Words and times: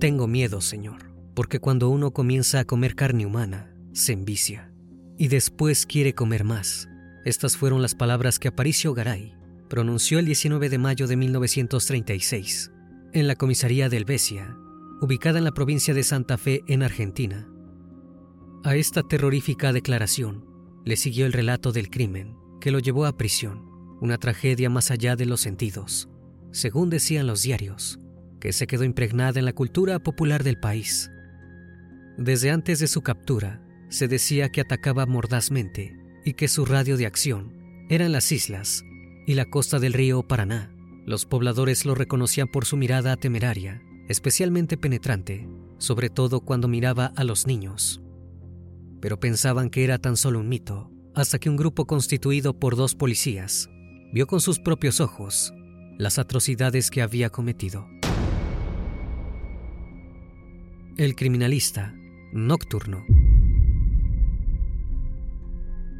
Tengo 0.00 0.26
miedo, 0.26 0.62
Señor, 0.62 1.12
porque 1.34 1.60
cuando 1.60 1.90
uno 1.90 2.12
comienza 2.12 2.58
a 2.58 2.64
comer 2.64 2.94
carne 2.94 3.26
humana, 3.26 3.76
se 3.92 4.14
envicia 4.14 4.72
y 5.18 5.28
después 5.28 5.84
quiere 5.84 6.14
comer 6.14 6.42
más. 6.42 6.88
Estas 7.26 7.58
fueron 7.58 7.82
las 7.82 7.94
palabras 7.94 8.38
que 8.38 8.48
Aparicio 8.48 8.94
Garay 8.94 9.34
pronunció 9.68 10.18
el 10.18 10.24
19 10.24 10.70
de 10.70 10.78
mayo 10.78 11.06
de 11.06 11.16
1936 11.18 12.72
en 13.12 13.26
la 13.26 13.34
comisaría 13.36 13.90
del 13.90 14.06
Besia, 14.06 14.56
ubicada 15.02 15.36
en 15.36 15.44
la 15.44 15.52
provincia 15.52 15.92
de 15.92 16.02
Santa 16.02 16.38
Fe, 16.38 16.62
en 16.66 16.82
Argentina. 16.82 17.46
A 18.64 18.76
esta 18.76 19.02
terrorífica 19.02 19.70
declaración 19.74 20.46
le 20.86 20.96
siguió 20.96 21.26
el 21.26 21.34
relato 21.34 21.72
del 21.72 21.90
crimen 21.90 22.38
que 22.58 22.70
lo 22.70 22.78
llevó 22.78 23.04
a 23.04 23.18
prisión, 23.18 23.68
una 24.00 24.16
tragedia 24.16 24.70
más 24.70 24.90
allá 24.90 25.14
de 25.14 25.26
los 25.26 25.42
sentidos, 25.42 26.08
según 26.52 26.88
decían 26.88 27.26
los 27.26 27.42
diarios 27.42 27.99
que 28.40 28.52
se 28.52 28.66
quedó 28.66 28.84
impregnada 28.84 29.38
en 29.38 29.44
la 29.44 29.52
cultura 29.52 29.98
popular 29.98 30.42
del 30.42 30.58
país. 30.58 31.10
Desde 32.16 32.50
antes 32.50 32.78
de 32.80 32.88
su 32.88 33.02
captura, 33.02 33.62
se 33.88 34.08
decía 34.08 34.50
que 34.50 34.60
atacaba 34.60 35.06
mordazmente 35.06 35.96
y 36.24 36.34
que 36.34 36.48
su 36.48 36.64
radio 36.64 36.96
de 36.96 37.06
acción 37.06 37.54
eran 37.88 38.12
las 38.12 38.30
islas 38.32 38.84
y 39.26 39.34
la 39.34 39.44
costa 39.44 39.78
del 39.78 39.92
río 39.92 40.22
Paraná. 40.22 40.72
Los 41.06 41.26
pobladores 41.26 41.84
lo 41.84 41.94
reconocían 41.94 42.48
por 42.48 42.64
su 42.64 42.76
mirada 42.76 43.16
temeraria, 43.16 43.82
especialmente 44.08 44.76
penetrante, 44.76 45.48
sobre 45.78 46.08
todo 46.08 46.40
cuando 46.40 46.68
miraba 46.68 47.06
a 47.16 47.24
los 47.24 47.46
niños. 47.46 48.00
Pero 49.00 49.18
pensaban 49.18 49.70
que 49.70 49.82
era 49.82 49.98
tan 49.98 50.16
solo 50.16 50.40
un 50.40 50.48
mito, 50.48 50.90
hasta 51.14 51.38
que 51.38 51.50
un 51.50 51.56
grupo 51.56 51.86
constituido 51.86 52.58
por 52.58 52.76
dos 52.76 52.94
policías 52.94 53.68
vio 54.12 54.26
con 54.26 54.40
sus 54.40 54.58
propios 54.58 55.00
ojos 55.00 55.52
las 55.98 56.18
atrocidades 56.18 56.90
que 56.90 57.02
había 57.02 57.30
cometido. 57.30 57.86
El 61.00 61.16
criminalista 61.16 61.94
nocturno. 62.30 63.06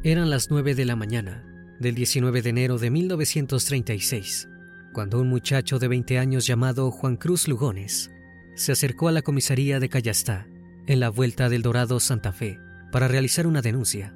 Eran 0.03 0.29
las 0.29 0.51
9 0.51 0.75
de 0.75 0.85
la 0.85 0.95
mañana 0.95 1.43
del 1.79 1.95
19 1.95 2.43
de 2.43 2.49
enero 2.51 2.77
de 2.77 2.91
1936, 2.91 4.47
cuando 4.93 5.19
un 5.19 5.27
muchacho 5.27 5.79
de 5.79 5.87
20 5.87 6.19
años 6.19 6.45
llamado 6.45 6.91
Juan 6.91 7.15
Cruz 7.15 7.47
Lugones 7.47 8.11
se 8.53 8.73
acercó 8.73 9.07
a 9.07 9.11
la 9.11 9.23
comisaría 9.23 9.79
de 9.79 9.89
Callastá, 9.89 10.45
en 10.85 10.99
la 10.99 11.09
vuelta 11.09 11.49
del 11.49 11.63
Dorado 11.63 11.99
Santa 11.99 12.31
Fe, 12.31 12.59
para 12.91 13.07
realizar 13.07 13.47
una 13.47 13.63
denuncia. 13.63 14.15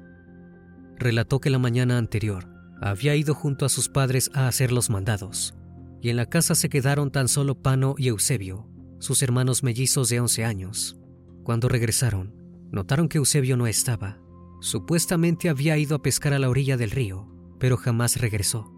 Relató 1.00 1.40
que 1.40 1.50
la 1.50 1.58
mañana 1.58 1.98
anterior 1.98 2.48
había 2.80 3.16
ido 3.16 3.34
junto 3.34 3.66
a 3.66 3.70
sus 3.70 3.88
padres 3.88 4.30
a 4.34 4.46
hacer 4.46 4.70
los 4.70 4.88
mandados, 4.88 5.56
y 6.00 6.10
en 6.10 6.16
la 6.16 6.26
casa 6.26 6.54
se 6.54 6.68
quedaron 6.68 7.10
tan 7.10 7.26
solo 7.26 7.60
Pano 7.60 7.96
y 7.98 8.06
Eusebio, 8.06 8.68
sus 8.98 9.22
hermanos 9.22 9.62
mellizos 9.62 10.08
de 10.08 10.20
11 10.20 10.44
años. 10.44 10.98
Cuando 11.42 11.68
regresaron, 11.68 12.34
notaron 12.72 13.08
que 13.08 13.18
Eusebio 13.18 13.56
no 13.56 13.66
estaba. 13.66 14.18
Supuestamente 14.60 15.48
había 15.48 15.76
ido 15.76 15.96
a 15.96 16.02
pescar 16.02 16.32
a 16.32 16.38
la 16.38 16.48
orilla 16.48 16.76
del 16.76 16.90
río, 16.90 17.28
pero 17.58 17.76
jamás 17.76 18.20
regresó. 18.20 18.72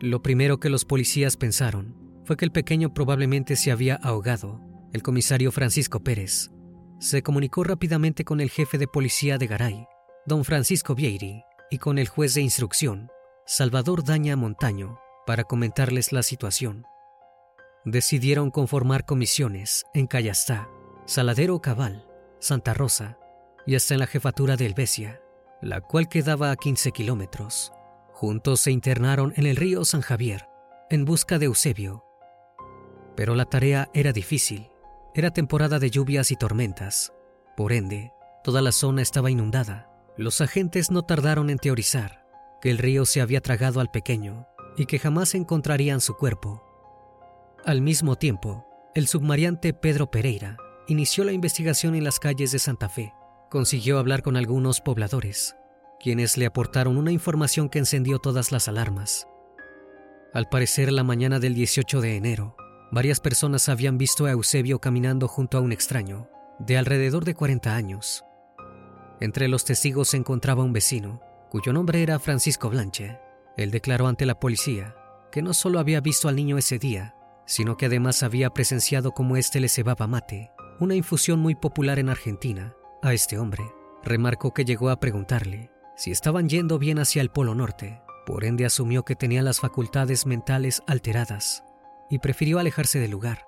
Lo 0.00 0.22
primero 0.22 0.58
que 0.58 0.70
los 0.70 0.84
policías 0.84 1.36
pensaron 1.36 1.96
fue 2.24 2.36
que 2.36 2.44
el 2.44 2.52
pequeño 2.52 2.94
probablemente 2.94 3.56
se 3.56 3.70
había 3.70 3.96
ahogado. 3.96 4.60
El 4.92 5.02
comisario 5.02 5.52
Francisco 5.52 6.02
Pérez 6.02 6.50
se 6.98 7.22
comunicó 7.22 7.64
rápidamente 7.64 8.24
con 8.24 8.40
el 8.40 8.50
jefe 8.50 8.76
de 8.76 8.86
policía 8.86 9.38
de 9.38 9.46
Garay, 9.46 9.86
don 10.26 10.44
Francisco 10.44 10.94
Vieiri, 10.94 11.42
y 11.70 11.78
con 11.78 11.98
el 11.98 12.08
juez 12.08 12.34
de 12.34 12.42
instrucción, 12.42 13.08
Salvador 13.46 14.04
Daña 14.04 14.36
Montaño, 14.36 14.98
para 15.26 15.44
comentarles 15.44 16.12
la 16.12 16.22
situación 16.22 16.84
decidieron 17.84 18.50
conformar 18.50 19.04
comisiones 19.04 19.84
en 19.94 20.06
Callastá, 20.06 20.68
Saladero 21.06 21.60
Cabal, 21.60 22.06
Santa 22.38 22.74
Rosa 22.74 23.18
y 23.66 23.74
hasta 23.74 23.94
en 23.94 24.00
la 24.00 24.06
jefatura 24.06 24.56
de 24.56 24.66
Helvecia, 24.66 25.20
la 25.62 25.80
cual 25.80 26.08
quedaba 26.08 26.50
a 26.50 26.56
15 26.56 26.92
kilómetros. 26.92 27.72
Juntos 28.12 28.60
se 28.60 28.70
internaron 28.70 29.32
en 29.36 29.46
el 29.46 29.56
río 29.56 29.84
San 29.84 30.02
Javier 30.02 30.46
en 30.90 31.04
busca 31.04 31.38
de 31.38 31.46
Eusebio. 31.46 32.04
Pero 33.16 33.34
la 33.34 33.44
tarea 33.44 33.88
era 33.94 34.12
difícil. 34.12 34.70
Era 35.14 35.30
temporada 35.30 35.78
de 35.78 35.90
lluvias 35.90 36.32
y 36.32 36.36
tormentas. 36.36 37.12
Por 37.56 37.72
ende, 37.72 38.12
toda 38.42 38.60
la 38.60 38.72
zona 38.72 39.02
estaba 39.02 39.30
inundada. 39.30 39.88
Los 40.16 40.40
agentes 40.40 40.90
no 40.90 41.02
tardaron 41.02 41.48
en 41.48 41.58
teorizar 41.58 42.26
que 42.60 42.70
el 42.70 42.78
río 42.78 43.06
se 43.06 43.20
había 43.20 43.40
tragado 43.40 43.80
al 43.80 43.90
pequeño 43.90 44.46
y 44.76 44.86
que 44.86 44.98
jamás 44.98 45.34
encontrarían 45.34 46.00
su 46.00 46.16
cuerpo. 46.16 46.69
Al 47.66 47.82
mismo 47.82 48.16
tiempo, 48.16 48.66
el 48.94 49.06
submariante 49.06 49.74
Pedro 49.74 50.10
Pereira 50.10 50.56
inició 50.88 51.24
la 51.24 51.32
investigación 51.32 51.94
en 51.94 52.04
las 52.04 52.18
calles 52.18 52.52
de 52.52 52.58
Santa 52.58 52.88
Fe. 52.88 53.12
Consiguió 53.50 53.98
hablar 53.98 54.22
con 54.22 54.38
algunos 54.38 54.80
pobladores, 54.80 55.56
quienes 56.00 56.38
le 56.38 56.46
aportaron 56.46 56.96
una 56.96 57.12
información 57.12 57.68
que 57.68 57.78
encendió 57.78 58.18
todas 58.18 58.50
las 58.50 58.66
alarmas. 58.66 59.26
Al 60.32 60.48
parecer, 60.48 60.90
la 60.90 61.04
mañana 61.04 61.38
del 61.38 61.52
18 61.52 62.00
de 62.00 62.16
enero, 62.16 62.56
varias 62.90 63.20
personas 63.20 63.68
habían 63.68 63.98
visto 63.98 64.24
a 64.24 64.30
Eusebio 64.30 64.80
caminando 64.80 65.28
junto 65.28 65.58
a 65.58 65.60
un 65.60 65.72
extraño, 65.72 66.30
de 66.58 66.78
alrededor 66.78 67.26
de 67.26 67.34
40 67.34 67.74
años. 67.76 68.24
Entre 69.20 69.48
los 69.48 69.66
testigos 69.66 70.08
se 70.08 70.16
encontraba 70.16 70.64
un 70.64 70.72
vecino, 70.72 71.20
cuyo 71.50 71.74
nombre 71.74 72.02
era 72.02 72.18
Francisco 72.18 72.70
Blanche. 72.70 73.18
Él 73.58 73.70
declaró 73.70 74.06
ante 74.06 74.24
la 74.24 74.40
policía 74.40 74.94
que 75.30 75.42
no 75.42 75.52
solo 75.52 75.78
había 75.78 76.00
visto 76.00 76.28
al 76.28 76.36
niño 76.36 76.56
ese 76.56 76.78
día, 76.78 77.14
sino 77.50 77.76
que 77.76 77.86
además 77.86 78.22
había 78.22 78.50
presenciado 78.50 79.10
cómo 79.10 79.36
éste 79.36 79.58
le 79.58 79.68
cebaba 79.68 80.06
mate, 80.06 80.52
una 80.78 80.94
infusión 80.94 81.40
muy 81.40 81.56
popular 81.56 81.98
en 81.98 82.08
Argentina, 82.08 82.76
a 83.02 83.12
este 83.12 83.38
hombre. 83.38 83.64
Remarcó 84.04 84.54
que 84.54 84.64
llegó 84.64 84.88
a 84.88 85.00
preguntarle 85.00 85.72
si 85.96 86.12
estaban 86.12 86.48
yendo 86.48 86.78
bien 86.78 87.00
hacia 87.00 87.20
el 87.20 87.30
Polo 87.30 87.56
Norte, 87.56 88.02
por 88.24 88.44
ende 88.44 88.66
asumió 88.66 89.04
que 89.04 89.16
tenía 89.16 89.42
las 89.42 89.58
facultades 89.58 90.26
mentales 90.26 90.80
alteradas 90.86 91.64
y 92.08 92.20
prefirió 92.20 92.60
alejarse 92.60 93.00
del 93.00 93.10
lugar. 93.10 93.44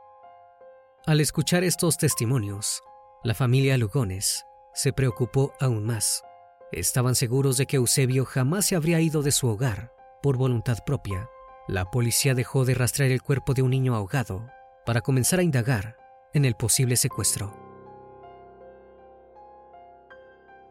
Al 1.06 1.20
escuchar 1.20 1.62
estos 1.62 1.96
testimonios, 1.96 2.82
la 3.22 3.34
familia 3.34 3.78
Lugones 3.78 4.44
se 4.74 4.92
preocupó 4.92 5.52
aún 5.60 5.84
más. 5.84 6.24
Estaban 6.72 7.14
seguros 7.14 7.56
de 7.56 7.66
que 7.66 7.76
Eusebio 7.76 8.24
jamás 8.24 8.66
se 8.66 8.74
habría 8.74 9.00
ido 9.00 9.22
de 9.22 9.30
su 9.30 9.46
hogar 9.46 9.92
por 10.24 10.36
voluntad 10.36 10.78
propia. 10.84 11.28
La 11.68 11.90
policía 11.90 12.34
dejó 12.34 12.64
de 12.64 12.74
rastrear 12.74 13.12
el 13.12 13.22
cuerpo 13.22 13.54
de 13.54 13.62
un 13.62 13.70
niño 13.70 13.94
ahogado 13.94 14.48
para 14.84 15.00
comenzar 15.00 15.38
a 15.38 15.44
indagar 15.44 15.96
en 16.34 16.44
el 16.44 16.54
posible 16.54 16.96
secuestro. 16.96 17.56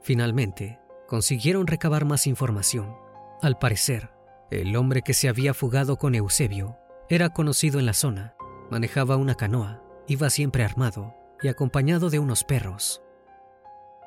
Finalmente, 0.01 0.79
consiguieron 1.07 1.67
recabar 1.67 2.05
más 2.05 2.27
información. 2.27 2.95
Al 3.41 3.57
parecer, 3.57 4.09
el 4.49 4.75
hombre 4.75 5.01
que 5.01 5.13
se 5.13 5.29
había 5.29 5.53
fugado 5.53 5.97
con 5.97 6.15
Eusebio 6.15 6.77
era 7.07 7.29
conocido 7.29 7.79
en 7.79 7.85
la 7.85 7.93
zona, 7.93 8.35
manejaba 8.69 9.15
una 9.15 9.35
canoa, 9.35 9.81
iba 10.07 10.29
siempre 10.29 10.63
armado 10.63 11.15
y 11.41 11.47
acompañado 11.47 12.09
de 12.09 12.19
unos 12.19 12.43
perros. 12.43 13.01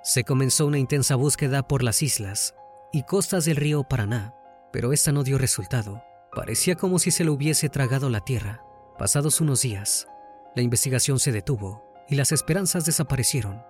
Se 0.02 0.24
comenzó 0.24 0.66
una 0.66 0.78
intensa 0.78 1.14
búsqueda 1.16 1.66
por 1.66 1.82
las 1.82 2.02
islas 2.02 2.54
y 2.92 3.04
costas 3.04 3.46
del 3.46 3.56
río 3.56 3.84
Paraná, 3.84 4.34
pero 4.70 4.92
esta 4.92 5.12
no 5.12 5.22
dio 5.22 5.38
resultado. 5.38 6.02
Parecía 6.34 6.74
como 6.74 6.98
si 6.98 7.10
se 7.10 7.24
lo 7.24 7.32
hubiese 7.32 7.68
tragado 7.68 8.10
la 8.10 8.20
tierra. 8.20 8.64
Pasados 8.98 9.40
unos 9.40 9.62
días, 9.62 10.08
la 10.56 10.62
investigación 10.62 11.18
se 11.18 11.32
detuvo 11.32 11.84
y 12.08 12.16
las 12.16 12.32
esperanzas 12.32 12.84
desaparecieron. 12.84 13.62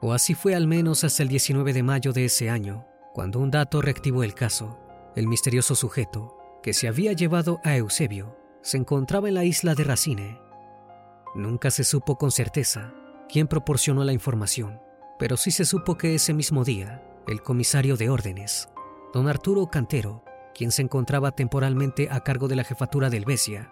O 0.00 0.12
así 0.12 0.34
fue 0.34 0.54
al 0.54 0.66
menos 0.66 1.04
hasta 1.04 1.22
el 1.22 1.28
19 1.28 1.72
de 1.72 1.82
mayo 1.82 2.12
de 2.12 2.24
ese 2.24 2.50
año, 2.50 2.86
cuando 3.14 3.40
un 3.40 3.50
dato 3.50 3.80
reactivó 3.82 4.22
el 4.22 4.34
caso. 4.34 4.78
El 5.16 5.26
misterioso 5.26 5.74
sujeto 5.74 6.36
que 6.62 6.72
se 6.72 6.86
había 6.86 7.12
llevado 7.12 7.60
a 7.64 7.76
Eusebio 7.76 8.36
se 8.62 8.76
encontraba 8.76 9.28
en 9.28 9.34
la 9.34 9.44
isla 9.44 9.74
de 9.74 9.84
Racine. 9.84 10.40
Nunca 11.34 11.70
se 11.70 11.84
supo 11.84 12.16
con 12.16 12.30
certeza 12.30 12.92
quién 13.28 13.46
proporcionó 13.46 14.04
la 14.04 14.12
información, 14.12 14.80
pero 15.18 15.36
sí 15.36 15.50
se 15.50 15.64
supo 15.64 15.96
que 15.96 16.14
ese 16.14 16.32
mismo 16.32 16.64
día, 16.64 17.02
el 17.26 17.42
comisario 17.42 17.96
de 17.96 18.08
órdenes, 18.08 18.68
don 19.12 19.28
Arturo 19.28 19.68
Cantero, 19.68 20.24
quien 20.58 20.72
se 20.72 20.82
encontraba 20.82 21.30
temporalmente 21.30 22.08
a 22.10 22.24
cargo 22.24 22.48
de 22.48 22.56
la 22.56 22.64
jefatura 22.64 23.10
del 23.10 23.24
Besia, 23.24 23.70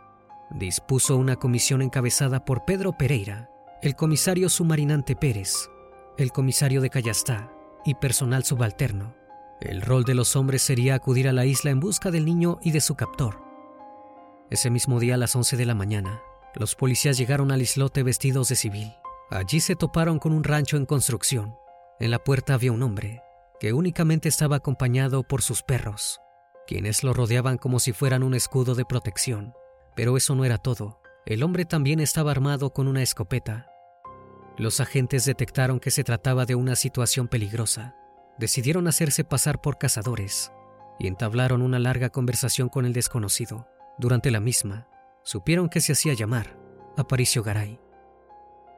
dispuso 0.51 1.17
una 1.17 1.35
comisión 1.35 1.83
encabezada 1.83 2.45
por 2.45 2.65
Pedro 2.65 2.93
Pereira, 2.97 3.51
el 3.83 3.97
comisario 3.97 4.49
submarinante 4.49 5.17
Pérez, 5.17 5.69
el 6.17 6.31
comisario 6.31 6.81
de 6.81 6.89
Callastá 6.89 7.53
y 7.85 7.95
personal 7.95 8.45
subalterno. 8.45 9.17
El 9.61 9.83
rol 9.83 10.05
de 10.05 10.15
los 10.15 10.37
hombres 10.37 10.63
sería 10.63 10.95
acudir 10.95 11.29
a 11.29 11.33
la 11.33 11.45
isla 11.45 11.73
en 11.73 11.81
busca 11.81 12.13
del 12.13 12.25
niño 12.25 12.59
y 12.63 12.71
de 12.71 12.81
su 12.81 12.95
captor. 12.95 13.43
Ese 14.49 14.71
mismo 14.71 15.01
día 15.01 15.15
a 15.15 15.19
las 15.19 15.35
11 15.35 15.57
de 15.57 15.67
la 15.67 15.75
mañana, 15.75 16.23
los 16.55 16.77
policías 16.77 17.19
llegaron 17.19 17.51
al 17.51 17.63
islote 17.63 18.05
vestidos 18.05 18.49
de 18.49 18.55
civil. 18.55 18.95
Allí 19.31 19.59
se 19.59 19.75
toparon 19.75 20.21
con 20.21 20.33
un 20.33 20.45
rancho 20.45 20.77
en 20.77 20.87
construcción. 20.87 21.57
En 21.99 22.13
la 22.13 22.21
puerta 22.21 22.55
había 22.55 22.71
un 22.71 22.85
hombre, 22.85 23.23
que 23.59 23.73
únicamente 23.73 24.29
estaba 24.29 24.55
acompañado 24.55 25.25
por 25.25 25.43
sus 25.43 25.65
perros, 25.65 26.21
quienes 26.67 27.05
lo 27.05 27.13
rodeaban 27.13 27.59
como 27.59 27.81
si 27.81 27.93
fueran 27.93 28.23
un 28.23 28.35
escudo 28.35 28.75
de 28.75 28.85
protección. 28.85 29.55
Pero 29.95 30.17
eso 30.17 30.35
no 30.35 30.45
era 30.45 30.59
todo. 30.59 31.01
El 31.25 31.43
hombre 31.43 31.65
también 31.65 32.01
estaba 32.01 32.31
armado 32.31 32.73
con 32.73 32.89
una 32.89 33.03
escopeta 33.03 33.69
los 34.59 34.81
agentes 34.81 35.27
detectaron 35.27 35.81
que 35.81 35.91
se 35.91 36.03
trataba 36.03 36.47
de 36.47 36.55
una 36.55 36.77
situación 36.77 37.29
peligrosa. 37.29 37.95
Decidieron 38.39 38.89
hacerse 38.89 39.23
pasar 39.23 39.61
por 39.61 39.77
cazadores 39.77 40.51
y 40.99 41.09
entablaron 41.09 41.61
una 41.61 41.79
larga 41.79 42.09
conversación 42.09 42.71
con 42.71 42.87
el 42.87 42.95
desconocido. 42.95 43.69
Durante 43.99 44.31
la 44.31 44.41
misma, 44.41 44.89
supieron 45.25 45.69
que 45.69 45.81
se 45.81 45.93
hacía 45.93 46.15
llamar 46.15 46.59
Aparicio 46.97 47.43
Garay. 47.43 47.79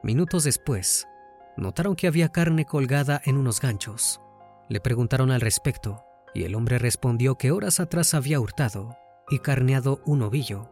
Minutos 0.03 0.43
después, 0.43 1.07
notaron 1.55 1.95
que 1.95 2.07
había 2.07 2.29
carne 2.29 2.65
colgada 2.65 3.21
en 3.23 3.37
unos 3.37 3.61
ganchos. 3.61 4.19
Le 4.67 4.81
preguntaron 4.81 5.31
al 5.31 5.41
respecto 5.41 6.03
y 6.39 6.45
el 6.45 6.55
hombre 6.55 6.79
respondió 6.79 7.35
que 7.35 7.51
horas 7.51 7.81
atrás 7.81 8.13
había 8.13 8.39
hurtado 8.39 8.95
y 9.29 9.39
carneado 9.39 10.01
un 10.05 10.21
ovillo. 10.21 10.71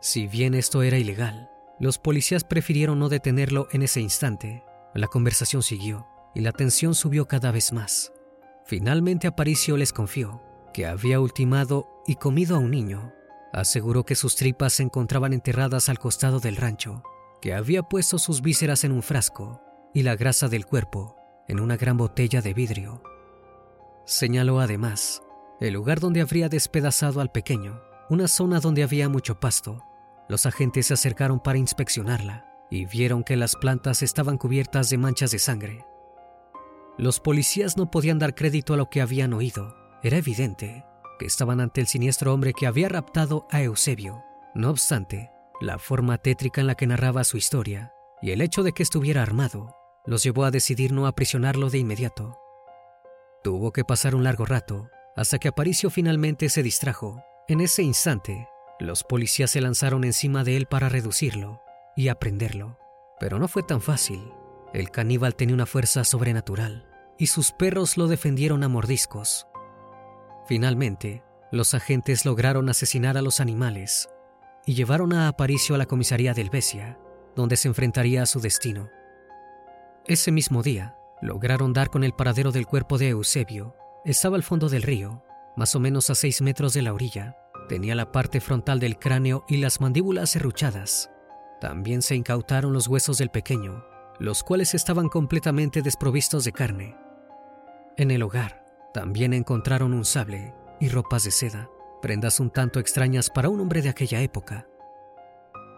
Si 0.00 0.26
bien 0.26 0.54
esto 0.54 0.82
era 0.82 0.98
ilegal, 0.98 1.48
los 1.78 1.98
policías 1.98 2.42
prefirieron 2.42 2.98
no 2.98 3.08
detenerlo 3.08 3.68
en 3.70 3.82
ese 3.82 4.00
instante. 4.00 4.64
La 4.92 5.06
conversación 5.06 5.62
siguió 5.62 6.08
y 6.34 6.40
la 6.40 6.50
tensión 6.50 6.96
subió 6.96 7.28
cada 7.28 7.52
vez 7.52 7.72
más. 7.72 8.12
Finalmente 8.64 9.28
Aparicio 9.28 9.76
les 9.76 9.92
confió 9.92 10.42
que 10.74 10.84
había 10.84 11.20
ultimado 11.20 12.02
y 12.04 12.16
comido 12.16 12.56
a 12.56 12.58
un 12.58 12.72
niño. 12.72 13.12
Aseguró 13.52 14.04
que 14.04 14.16
sus 14.16 14.34
tripas 14.34 14.72
se 14.72 14.82
encontraban 14.82 15.32
enterradas 15.32 15.88
al 15.88 16.00
costado 16.00 16.40
del 16.40 16.56
rancho, 16.56 17.04
que 17.40 17.54
había 17.54 17.84
puesto 17.84 18.18
sus 18.18 18.42
vísceras 18.42 18.82
en 18.82 18.90
un 18.90 19.04
frasco 19.04 19.62
y 19.94 20.02
la 20.02 20.16
grasa 20.16 20.48
del 20.48 20.66
cuerpo 20.66 21.14
en 21.46 21.60
una 21.60 21.76
gran 21.76 21.96
botella 21.96 22.42
de 22.42 22.52
vidrio. 22.52 23.00
Señaló 24.06 24.60
además 24.60 25.22
el 25.60 25.74
lugar 25.74 26.00
donde 26.00 26.22
habría 26.22 26.48
despedazado 26.48 27.20
al 27.20 27.30
pequeño, 27.30 27.82
una 28.08 28.28
zona 28.28 28.60
donde 28.60 28.82
había 28.82 29.08
mucho 29.08 29.38
pasto 29.38 29.82
los 30.28 30.46
agentes 30.46 30.86
se 30.86 30.94
acercaron 30.94 31.40
para 31.40 31.58
inspeccionarla 31.58 32.46
y 32.70 32.86
vieron 32.86 33.22
que 33.22 33.36
las 33.36 33.54
plantas 33.54 34.02
estaban 34.02 34.38
cubiertas 34.38 34.90
de 34.90 34.98
manchas 34.98 35.30
de 35.30 35.38
sangre. 35.38 35.84
Los 36.98 37.20
policías 37.20 37.76
no 37.76 37.90
podían 37.90 38.18
dar 38.18 38.34
crédito 38.34 38.74
a 38.74 38.76
lo 38.76 38.90
que 38.90 39.00
habían 39.00 39.34
oído. 39.34 39.76
Era 40.02 40.16
evidente 40.16 40.84
que 41.18 41.26
estaban 41.26 41.60
ante 41.60 41.80
el 41.80 41.86
siniestro 41.86 42.32
hombre 42.34 42.54
que 42.54 42.66
había 42.66 42.88
raptado 42.88 43.46
a 43.50 43.62
Eusebio. 43.62 44.22
No 44.54 44.70
obstante, 44.70 45.30
la 45.60 45.78
forma 45.78 46.18
tétrica 46.18 46.60
en 46.60 46.66
la 46.66 46.74
que 46.74 46.86
narraba 46.86 47.24
su 47.24 47.36
historia 47.36 47.92
y 48.22 48.30
el 48.30 48.40
hecho 48.40 48.62
de 48.62 48.72
que 48.72 48.82
estuviera 48.82 49.22
armado 49.22 49.74
los 50.06 50.22
llevó 50.22 50.44
a 50.44 50.50
decidir 50.50 50.92
no 50.92 51.06
aprisionarlo 51.06 51.70
de 51.70 51.78
inmediato. 51.78 52.38
Tuvo 53.46 53.72
que 53.72 53.84
pasar 53.84 54.16
un 54.16 54.24
largo 54.24 54.44
rato 54.44 54.90
hasta 55.14 55.38
que 55.38 55.46
Aparicio 55.46 55.88
finalmente 55.88 56.48
se 56.48 56.64
distrajo. 56.64 57.22
En 57.46 57.60
ese 57.60 57.84
instante, 57.84 58.48
los 58.80 59.04
policías 59.04 59.52
se 59.52 59.60
lanzaron 59.60 60.02
encima 60.02 60.42
de 60.42 60.56
él 60.56 60.66
para 60.66 60.88
reducirlo 60.88 61.62
y 61.94 62.08
aprenderlo, 62.08 62.76
pero 63.20 63.38
no 63.38 63.46
fue 63.46 63.62
tan 63.62 63.80
fácil. 63.80 64.32
El 64.74 64.90
caníbal 64.90 65.36
tenía 65.36 65.54
una 65.54 65.64
fuerza 65.64 66.02
sobrenatural 66.02 66.88
y 67.18 67.28
sus 67.28 67.52
perros 67.52 67.96
lo 67.96 68.08
defendieron 68.08 68.64
a 68.64 68.68
mordiscos. 68.68 69.46
Finalmente, 70.48 71.22
los 71.52 71.72
agentes 71.72 72.24
lograron 72.24 72.68
asesinar 72.68 73.16
a 73.16 73.22
los 73.22 73.38
animales 73.38 74.08
y 74.66 74.74
llevaron 74.74 75.12
a 75.12 75.28
Aparicio 75.28 75.76
a 75.76 75.78
la 75.78 75.86
comisaría 75.86 76.34
del 76.34 76.50
Besia, 76.50 76.98
donde 77.36 77.56
se 77.56 77.68
enfrentaría 77.68 78.24
a 78.24 78.26
su 78.26 78.40
destino. 78.40 78.90
Ese 80.04 80.32
mismo 80.32 80.64
día, 80.64 80.95
lograron 81.22 81.72
dar 81.72 81.90
con 81.90 82.04
el 82.04 82.12
paradero 82.12 82.52
del 82.52 82.66
cuerpo 82.66 82.98
de 82.98 83.10
Eusebio. 83.10 83.74
Estaba 84.04 84.36
al 84.36 84.42
fondo 84.42 84.68
del 84.68 84.82
río, 84.82 85.22
más 85.56 85.74
o 85.74 85.80
menos 85.80 86.10
a 86.10 86.14
seis 86.14 86.42
metros 86.42 86.74
de 86.74 86.82
la 86.82 86.92
orilla, 86.92 87.36
Tenía 87.68 87.96
la 87.96 88.12
parte 88.12 88.40
frontal 88.40 88.78
del 88.78 88.96
cráneo 88.96 89.44
y 89.48 89.56
las 89.56 89.80
mandíbulas 89.80 90.30
serruchadas. 90.30 91.10
También 91.60 92.00
se 92.00 92.14
incautaron 92.14 92.72
los 92.72 92.86
huesos 92.86 93.18
del 93.18 93.30
pequeño, 93.30 93.84
los 94.20 94.44
cuales 94.44 94.74
estaban 94.74 95.08
completamente 95.08 95.82
desprovistos 95.82 96.44
de 96.44 96.52
carne. 96.52 96.96
En 97.96 98.10
el 98.12 98.22
hogar 98.22 98.64
también 98.94 99.32
encontraron 99.32 99.94
un 99.94 100.04
sable 100.04 100.54
y 100.80 100.88
ropas 100.88 101.24
de 101.24 101.32
seda, 101.32 101.68
prendas 102.00 102.38
un 102.38 102.50
tanto 102.50 102.78
extrañas 102.78 103.30
para 103.30 103.48
un 103.48 103.60
hombre 103.60 103.82
de 103.82 103.88
aquella 103.88 104.20
época. 104.20 104.68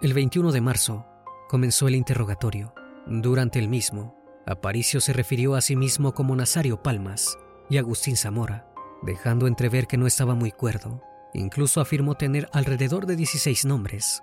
El 0.03 0.13
21 0.13 0.53
de 0.53 0.61
marzo 0.61 1.07
comenzó 1.49 1.89
el 1.89 1.95
interrogatorio. 1.95 2.75
Durante 3.07 3.59
el 3.59 3.69
mismo, 3.69 4.18
Aparicio 4.49 5.01
se 5.01 5.13
refirió 5.13 5.55
a 5.55 5.61
sí 5.61 5.77
mismo 5.77 6.15
como 6.15 6.35
Nazario 6.35 6.83
Palmas 6.83 7.39
y 7.69 7.77
Agustín 7.77 8.17
Zamora, 8.17 8.73
dejando 9.03 9.47
entrever 9.47 9.87
que 9.87 9.97
no 9.97 10.07
estaba 10.07 10.35
muy 10.35 10.51
cuerdo 10.51 11.03
Incluso 11.35 11.81
afirmó 11.81 12.15
tener 12.15 12.49
alrededor 12.53 13.07
de 13.07 13.17
16 13.17 13.65
nombres. 13.65 14.23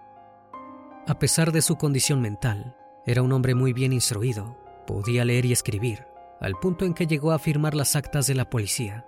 A 1.07 1.19
pesar 1.19 1.51
de 1.51 1.61
su 1.61 1.77
condición 1.77 2.21
mental, 2.21 2.75
era 3.05 3.21
un 3.21 3.31
hombre 3.31 3.53
muy 3.53 3.73
bien 3.73 3.93
instruido, 3.93 4.57
podía 4.87 5.23
leer 5.23 5.45
y 5.45 5.51
escribir, 5.51 6.07
al 6.41 6.55
punto 6.55 6.85
en 6.85 6.93
que 6.93 7.05
llegó 7.05 7.31
a 7.31 7.39
firmar 7.39 7.75
las 7.75 7.95
actas 7.95 8.25
de 8.27 8.35
la 8.35 8.49
policía. 8.49 9.05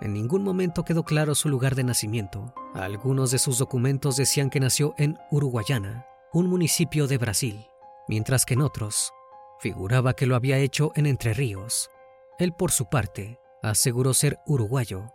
En 0.00 0.12
ningún 0.12 0.44
momento 0.44 0.84
quedó 0.84 1.04
claro 1.04 1.34
su 1.34 1.48
lugar 1.48 1.74
de 1.74 1.84
nacimiento. 1.84 2.54
Algunos 2.74 3.30
de 3.30 3.38
sus 3.38 3.58
documentos 3.58 4.16
decían 4.16 4.50
que 4.50 4.60
nació 4.60 4.94
en 4.98 5.18
Uruguayana, 5.30 6.06
un 6.32 6.46
municipio 6.46 7.08
de 7.08 7.18
Brasil, 7.18 7.66
mientras 8.06 8.44
que 8.44 8.54
en 8.54 8.60
otros 8.60 9.12
figuraba 9.60 10.14
que 10.14 10.26
lo 10.26 10.36
había 10.36 10.58
hecho 10.58 10.92
en 10.94 11.06
Entre 11.06 11.34
Ríos. 11.34 11.90
Él, 12.38 12.52
por 12.52 12.70
su 12.70 12.88
parte, 12.88 13.38
aseguró 13.62 14.14
ser 14.14 14.38
uruguayo. 14.46 15.12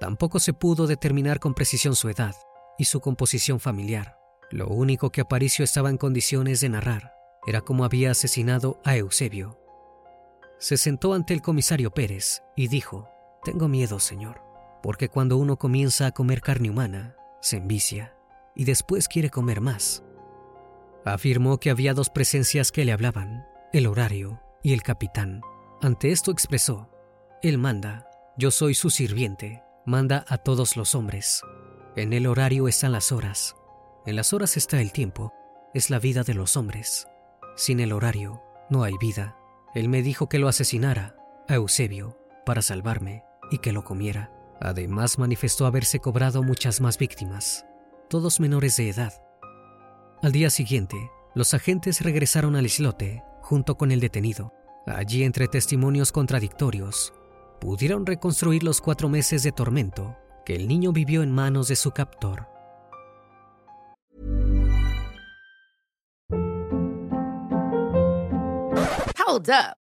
Tampoco 0.00 0.38
se 0.38 0.52
pudo 0.52 0.86
determinar 0.86 1.40
con 1.40 1.54
precisión 1.54 1.94
su 1.94 2.08
edad 2.08 2.34
y 2.78 2.84
su 2.84 3.00
composición 3.00 3.60
familiar. 3.60 4.18
Lo 4.50 4.68
único 4.68 5.10
que 5.10 5.20
Aparicio 5.20 5.64
estaba 5.64 5.90
en 5.90 5.98
condiciones 5.98 6.60
de 6.60 6.68
narrar 6.68 7.14
era 7.46 7.60
cómo 7.60 7.84
había 7.84 8.10
asesinado 8.10 8.80
a 8.84 8.96
Eusebio. 8.96 9.58
Se 10.58 10.76
sentó 10.76 11.14
ante 11.14 11.34
el 11.34 11.42
comisario 11.42 11.90
Pérez 11.92 12.42
y 12.56 12.68
dijo, 12.68 13.08
Tengo 13.44 13.68
miedo, 13.68 14.00
señor, 14.00 14.40
porque 14.82 15.08
cuando 15.08 15.36
uno 15.36 15.58
comienza 15.58 16.06
a 16.06 16.12
comer 16.12 16.40
carne 16.40 16.70
humana, 16.70 17.16
se 17.40 17.58
envicia 17.58 18.14
y 18.54 18.64
después 18.64 19.08
quiere 19.08 19.30
comer 19.30 19.60
más. 19.60 20.02
Afirmó 21.04 21.58
que 21.58 21.70
había 21.70 21.94
dos 21.94 22.08
presencias 22.08 22.72
que 22.72 22.84
le 22.84 22.92
hablaban, 22.92 23.46
el 23.72 23.86
horario 23.86 24.40
y 24.62 24.72
el 24.72 24.82
capitán. 24.82 25.42
Ante 25.82 26.12
esto 26.12 26.30
expresó, 26.30 26.90
Él 27.42 27.58
manda, 27.58 28.08
yo 28.38 28.50
soy 28.50 28.74
su 28.74 28.90
sirviente, 28.90 29.62
manda 29.84 30.24
a 30.28 30.38
todos 30.38 30.76
los 30.76 30.94
hombres. 30.94 31.42
En 31.94 32.12
el 32.12 32.26
horario 32.26 32.68
están 32.68 32.92
las 32.92 33.12
horas, 33.12 33.54
en 34.06 34.16
las 34.16 34.32
horas 34.32 34.56
está 34.56 34.80
el 34.80 34.92
tiempo, 34.92 35.32
es 35.74 35.90
la 35.90 35.98
vida 35.98 36.22
de 36.22 36.34
los 36.34 36.56
hombres. 36.56 37.06
Sin 37.56 37.80
el 37.80 37.92
horario, 37.92 38.42
no 38.70 38.82
hay 38.82 38.94
vida. 38.98 39.36
Él 39.74 39.88
me 39.88 40.02
dijo 40.02 40.28
que 40.28 40.38
lo 40.38 40.48
asesinara, 40.48 41.16
a 41.48 41.54
Eusebio, 41.54 42.18
para 42.46 42.62
salvarme 42.62 43.24
y 43.50 43.58
que 43.58 43.72
lo 43.72 43.84
comiera. 43.84 44.32
Además 44.60 45.18
manifestó 45.18 45.66
haberse 45.66 46.00
cobrado 46.00 46.42
muchas 46.42 46.80
más 46.80 46.96
víctimas, 46.96 47.66
todos 48.08 48.40
menores 48.40 48.76
de 48.76 48.88
edad. 48.88 49.23
Al 50.24 50.32
día 50.32 50.48
siguiente, 50.48 51.10
los 51.34 51.52
agentes 51.52 52.00
regresaron 52.00 52.56
al 52.56 52.64
islote 52.64 53.22
junto 53.42 53.76
con 53.76 53.92
el 53.92 54.00
detenido. 54.00 54.54
Allí, 54.86 55.22
entre 55.22 55.48
testimonios 55.48 56.12
contradictorios, 56.12 57.12
pudieron 57.60 58.06
reconstruir 58.06 58.62
los 58.62 58.80
cuatro 58.80 59.10
meses 59.10 59.42
de 59.42 59.52
tormento 59.52 60.16
que 60.46 60.56
el 60.56 60.66
niño 60.66 60.92
vivió 60.92 61.22
en 61.22 61.30
manos 61.30 61.68
de 61.68 61.76
su 61.76 61.90
captor. 61.90 62.48
Hold 69.26 69.50
up. 69.50 69.83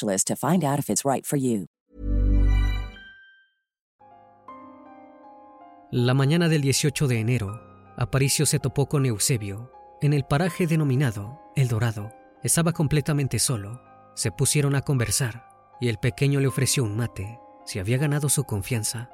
to 0.00 0.36
find 0.36 0.64
out 0.64 0.78
if 0.78 0.88
it's 0.88 1.04
right 1.04 1.24
for 1.26 1.38
you. 1.38 1.66
La 5.94 6.14
mañana 6.14 6.48
del 6.48 6.62
18 6.62 7.06
de 7.06 7.20
enero, 7.20 7.60
Aparicio 7.98 8.46
se 8.46 8.58
topó 8.58 8.88
con 8.88 9.04
Eusebio 9.04 9.70
en 10.00 10.14
el 10.14 10.24
paraje 10.24 10.66
denominado 10.66 11.38
El 11.54 11.68
Dorado. 11.68 12.14
Estaba 12.42 12.72
completamente 12.72 13.38
solo. 13.38 13.82
Se 14.14 14.32
pusieron 14.32 14.74
a 14.74 14.80
conversar 14.80 15.46
y 15.82 15.88
el 15.88 15.98
pequeño 15.98 16.40
le 16.40 16.46
ofreció 16.46 16.82
un 16.82 16.96
mate 16.96 17.38
si 17.66 17.78
había 17.78 17.98
ganado 17.98 18.30
su 18.30 18.44
confianza. 18.44 19.10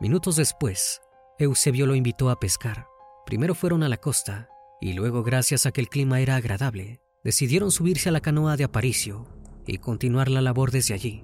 Minutos 0.00 0.36
después, 0.36 1.02
Eusebio 1.38 1.86
lo 1.86 1.94
invitó 1.94 2.30
a 2.30 2.40
pescar. 2.40 2.86
Primero 3.26 3.54
fueron 3.54 3.82
a 3.82 3.90
la 3.90 3.98
costa 3.98 4.48
y 4.80 4.94
luego, 4.94 5.22
gracias 5.22 5.66
a 5.66 5.72
que 5.72 5.82
el 5.82 5.90
clima 5.90 6.20
era 6.20 6.36
agradable, 6.36 7.02
decidieron 7.24 7.70
subirse 7.70 8.08
a 8.08 8.12
la 8.12 8.20
canoa 8.20 8.56
de 8.56 8.64
Aparicio 8.64 9.37
y 9.68 9.78
continuar 9.78 10.28
la 10.30 10.40
labor 10.40 10.70
desde 10.70 10.94
allí. 10.94 11.22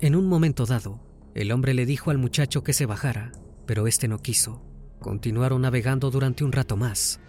En 0.00 0.16
un 0.16 0.28
momento 0.28 0.64
dado, 0.64 1.00
el 1.34 1.50
hombre 1.50 1.74
le 1.74 1.84
dijo 1.84 2.10
al 2.10 2.18
muchacho 2.18 2.62
que 2.62 2.72
se 2.72 2.86
bajara, 2.86 3.32
pero 3.66 3.86
este 3.86 4.06
no 4.08 4.22
quiso. 4.22 4.62
Continuaron 5.00 5.62
navegando 5.62 6.10
durante 6.10 6.44
un 6.44 6.52
rato 6.52 6.76
más, 6.76 7.20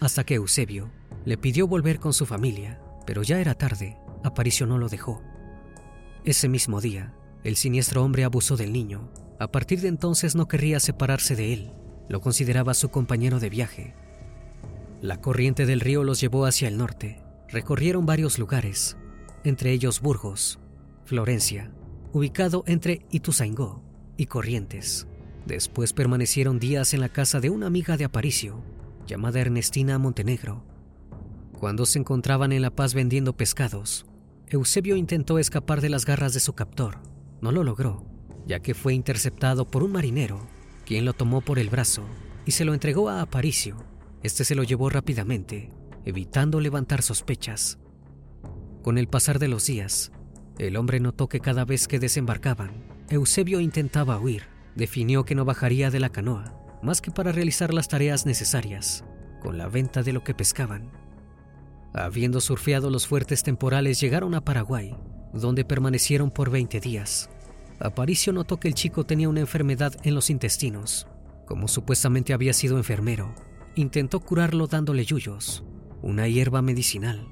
hasta 0.00 0.24
que 0.24 0.34
Eusebio 0.34 0.90
le 1.24 1.38
pidió 1.38 1.66
volver 1.66 1.98
con 1.98 2.12
su 2.12 2.26
familia, 2.26 2.80
pero 3.06 3.22
ya 3.22 3.40
era 3.40 3.54
tarde, 3.54 3.96
Aparicio 4.22 4.66
no 4.66 4.76
lo 4.76 4.88
dejó. 4.88 5.22
Ese 6.24 6.48
mismo 6.48 6.80
día, 6.80 7.14
el 7.42 7.56
siniestro 7.56 8.04
hombre 8.04 8.24
abusó 8.24 8.56
del 8.56 8.72
niño. 8.72 9.10
A 9.40 9.50
partir 9.50 9.80
de 9.80 9.88
entonces 9.88 10.34
no 10.34 10.46
querría 10.46 10.80
separarse 10.80 11.34
de 11.34 11.52
él, 11.52 11.72
lo 12.08 12.20
consideraba 12.20 12.74
su 12.74 12.90
compañero 12.90 13.40
de 13.40 13.50
viaje. 13.50 13.94
La 15.00 15.20
corriente 15.20 15.66
del 15.66 15.80
río 15.80 16.04
los 16.04 16.20
llevó 16.20 16.44
hacia 16.44 16.68
el 16.68 16.76
norte. 16.76 17.22
Recorrieron 17.48 18.06
varios 18.06 18.38
lugares, 18.38 18.96
entre 19.44 19.72
ellos 19.72 20.00
Burgos, 20.00 20.58
Florencia, 21.04 21.72
ubicado 22.12 22.64
entre 22.66 23.06
Ituzaingó 23.10 23.82
y 24.16 24.26
Corrientes. 24.26 25.06
Después 25.46 25.92
permanecieron 25.92 26.58
días 26.58 26.94
en 26.94 27.00
la 27.00 27.08
casa 27.08 27.40
de 27.40 27.50
una 27.50 27.66
amiga 27.66 27.96
de 27.96 28.04
Aparicio, 28.04 28.62
llamada 29.06 29.40
Ernestina 29.40 29.98
Montenegro. 29.98 30.64
Cuando 31.58 31.86
se 31.86 31.98
encontraban 31.98 32.52
en 32.52 32.62
La 32.62 32.70
Paz 32.70 32.94
vendiendo 32.94 33.36
pescados, 33.36 34.06
Eusebio 34.48 34.96
intentó 34.96 35.38
escapar 35.38 35.80
de 35.80 35.88
las 35.88 36.04
garras 36.04 36.34
de 36.34 36.40
su 36.40 36.52
captor. 36.52 36.98
No 37.40 37.52
lo 37.52 37.64
logró, 37.64 38.04
ya 38.46 38.60
que 38.60 38.74
fue 38.74 38.94
interceptado 38.94 39.66
por 39.66 39.82
un 39.82 39.92
marinero, 39.92 40.46
quien 40.84 41.04
lo 41.04 41.12
tomó 41.12 41.40
por 41.40 41.58
el 41.58 41.70
brazo 41.70 42.04
y 42.44 42.52
se 42.52 42.64
lo 42.64 42.74
entregó 42.74 43.08
a 43.08 43.22
Aparicio. 43.22 43.76
Este 44.22 44.44
se 44.44 44.54
lo 44.54 44.62
llevó 44.62 44.90
rápidamente, 44.90 45.70
evitando 46.04 46.60
levantar 46.60 47.02
sospechas. 47.02 47.78
Con 48.82 48.98
el 48.98 49.06
pasar 49.06 49.38
de 49.38 49.46
los 49.48 49.66
días, 49.66 50.10
el 50.58 50.76
hombre 50.76 50.98
notó 50.98 51.28
que 51.28 51.40
cada 51.40 51.64
vez 51.64 51.86
que 51.86 52.00
desembarcaban, 52.00 52.72
Eusebio 53.10 53.60
intentaba 53.60 54.18
huir. 54.18 54.44
Definió 54.74 55.24
que 55.24 55.34
no 55.34 55.44
bajaría 55.44 55.90
de 55.90 56.00
la 56.00 56.08
canoa, 56.08 56.54
más 56.82 57.00
que 57.00 57.10
para 57.10 57.30
realizar 57.30 57.72
las 57.72 57.88
tareas 57.88 58.26
necesarias, 58.26 59.04
con 59.40 59.56
la 59.56 59.68
venta 59.68 60.02
de 60.02 60.12
lo 60.12 60.24
que 60.24 60.34
pescaban. 60.34 60.90
Habiendo 61.94 62.40
surfeado 62.40 62.90
los 62.90 63.06
fuertes 63.06 63.42
temporales, 63.42 64.00
llegaron 64.00 64.34
a 64.34 64.44
Paraguay, 64.44 64.96
donde 65.32 65.64
permanecieron 65.64 66.30
por 66.30 66.50
20 66.50 66.80
días. 66.80 67.30
Aparicio 67.78 68.32
notó 68.32 68.58
que 68.58 68.68
el 68.68 68.74
chico 68.74 69.04
tenía 69.04 69.28
una 69.28 69.40
enfermedad 69.40 69.94
en 70.02 70.14
los 70.14 70.30
intestinos. 70.30 71.06
Como 71.46 71.68
supuestamente 71.68 72.32
había 72.32 72.52
sido 72.52 72.78
enfermero, 72.78 73.34
intentó 73.74 74.20
curarlo 74.20 74.66
dándole 74.66 75.04
yuyos, 75.04 75.64
una 76.00 76.26
hierba 76.28 76.62
medicinal. 76.62 77.28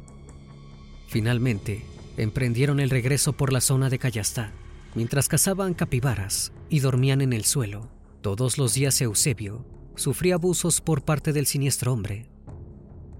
Finalmente, 1.10 1.84
emprendieron 2.18 2.78
el 2.78 2.88
regreso 2.88 3.32
por 3.32 3.52
la 3.52 3.60
zona 3.60 3.90
de 3.90 3.98
Cayastá, 3.98 4.52
mientras 4.94 5.26
cazaban 5.26 5.74
capibaras 5.74 6.52
y 6.68 6.78
dormían 6.78 7.20
en 7.20 7.32
el 7.32 7.44
suelo. 7.44 7.88
Todos 8.20 8.58
los 8.58 8.74
días 8.74 9.00
Eusebio 9.00 9.66
sufría 9.96 10.34
abusos 10.34 10.80
por 10.80 11.02
parte 11.02 11.32
del 11.32 11.46
siniestro 11.46 11.92
hombre. 11.92 12.30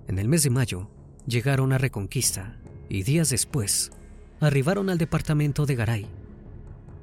En 0.06 0.20
el 0.20 0.28
mes 0.28 0.44
de 0.44 0.50
mayo 0.50 0.88
llegaron 1.26 1.72
a 1.72 1.78
Reconquista 1.78 2.60
y 2.88 3.02
días 3.02 3.28
después 3.30 3.90
arribaron 4.38 4.88
al 4.88 4.98
departamento 4.98 5.66
de 5.66 5.74
Garay. 5.74 6.06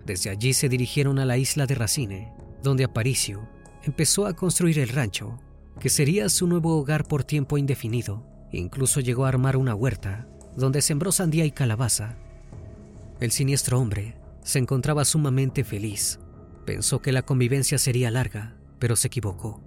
Desde 0.05 0.29
allí 0.29 0.53
se 0.53 0.69
dirigieron 0.69 1.19
a 1.19 1.25
la 1.25 1.37
isla 1.37 1.65
de 1.65 1.75
Racine, 1.75 2.31
donde 2.63 2.85
Aparicio 2.85 3.45
empezó 3.83 4.25
a 4.25 4.37
construir 4.37 4.79
el 4.79 4.87
rancho, 4.87 5.37
que 5.81 5.89
sería 5.89 6.29
su 6.29 6.47
nuevo 6.47 6.77
hogar 6.77 7.05
por 7.09 7.25
tiempo 7.25 7.57
indefinido. 7.57 8.25
Incluso 8.53 9.01
llegó 9.01 9.25
a 9.25 9.27
armar 9.27 9.57
una 9.57 9.75
huerta, 9.75 10.29
donde 10.57 10.81
sembró 10.81 11.11
sandía 11.11 11.45
y 11.45 11.51
calabaza. 11.51 12.17
El 13.21 13.31
siniestro 13.31 13.79
hombre 13.79 14.15
se 14.43 14.59
encontraba 14.59 15.05
sumamente 15.05 15.63
feliz. 15.63 16.19
Pensó 16.65 17.01
que 17.01 17.11
la 17.11 17.21
convivencia 17.21 17.77
sería 17.77 18.11
larga, 18.11 18.57
pero 18.79 18.95
se 18.95 19.07
equivocó. 19.07 19.61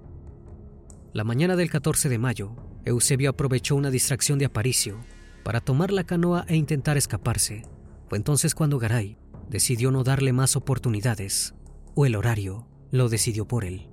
La 1.12 1.25
mañana 1.25 1.56
del 1.56 1.70
14 1.70 2.09
de 2.09 2.18
mayo, 2.18 2.54
Eusebio 2.85 3.30
aprovechó 3.30 3.76
una 3.76 3.90
distracción 3.90 4.38
de 4.38 4.47
Aparicio 4.47 4.99
para 5.44 5.61
tomar 5.61 5.92
la 5.92 6.04
canoa 6.04 6.44
e 6.49 6.56
intentar 6.56 6.97
escaparse. 6.97 7.62
Fue 8.09 8.18
entonces 8.18 8.54
cuando 8.54 8.78
Garay 8.78 9.16
decidió 9.49 9.90
no 9.90 10.02
darle 10.04 10.32
más 10.32 10.56
oportunidades, 10.56 11.54
o 11.94 12.04
el 12.04 12.16
horario 12.16 12.66
lo 12.90 13.09
decidió 13.09 13.47
por 13.47 13.64
él. 13.64 13.88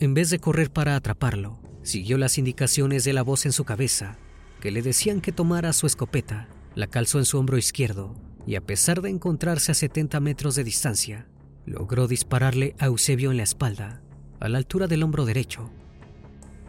En 0.00 0.14
vez 0.14 0.30
de 0.30 0.40
correr 0.40 0.72
para 0.72 0.96
atraparlo, 0.96 1.60
siguió 1.82 2.18
las 2.18 2.38
indicaciones 2.38 3.04
de 3.04 3.12
la 3.12 3.22
voz 3.22 3.46
en 3.46 3.52
su 3.52 3.64
cabeza, 3.64 4.18
que 4.62 4.70
le 4.70 4.80
decían 4.80 5.20
que 5.20 5.32
tomara 5.32 5.72
su 5.72 5.88
escopeta, 5.88 6.46
la 6.76 6.86
calzó 6.86 7.18
en 7.18 7.24
su 7.24 7.36
hombro 7.36 7.58
izquierdo 7.58 8.14
y 8.46 8.54
a 8.54 8.60
pesar 8.60 9.02
de 9.02 9.10
encontrarse 9.10 9.72
a 9.72 9.74
70 9.74 10.20
metros 10.20 10.54
de 10.54 10.62
distancia, 10.62 11.26
logró 11.66 12.06
dispararle 12.06 12.76
a 12.78 12.86
Eusebio 12.86 13.32
en 13.32 13.38
la 13.38 13.42
espalda, 13.42 14.02
a 14.38 14.48
la 14.48 14.58
altura 14.58 14.86
del 14.86 15.02
hombro 15.02 15.24
derecho. 15.24 15.68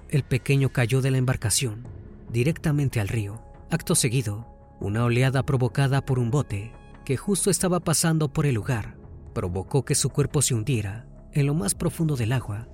El 0.10 0.24
pequeño 0.24 0.74
cayó 0.74 1.04
de 1.04 1.12
la 1.12 1.20
embarcación, 1.20 1.84
directamente 2.32 3.00
al 3.00 3.10
río. 3.10 3.44
Acto 3.70 3.94
seguido, 3.94 4.48
una 4.80 5.04
oleada 5.04 5.46
provocada 5.46 6.04
por 6.04 6.18
un 6.18 6.32
bote 6.32 6.72
que 7.06 7.16
justo 7.16 7.52
estaba 7.52 7.80
pasando 7.80 8.34
por 8.34 8.48
el 8.48 8.56
lugar 8.56 8.96
provocó 9.36 9.86
que 9.86 9.94
su 9.94 10.10
cuerpo 10.10 10.42
se 10.42 10.56
hundiera 10.56 11.06
en 11.32 11.46
lo 11.46 11.54
más 11.54 11.76
profundo 11.76 12.16
del 12.16 12.32
agua. 12.32 12.68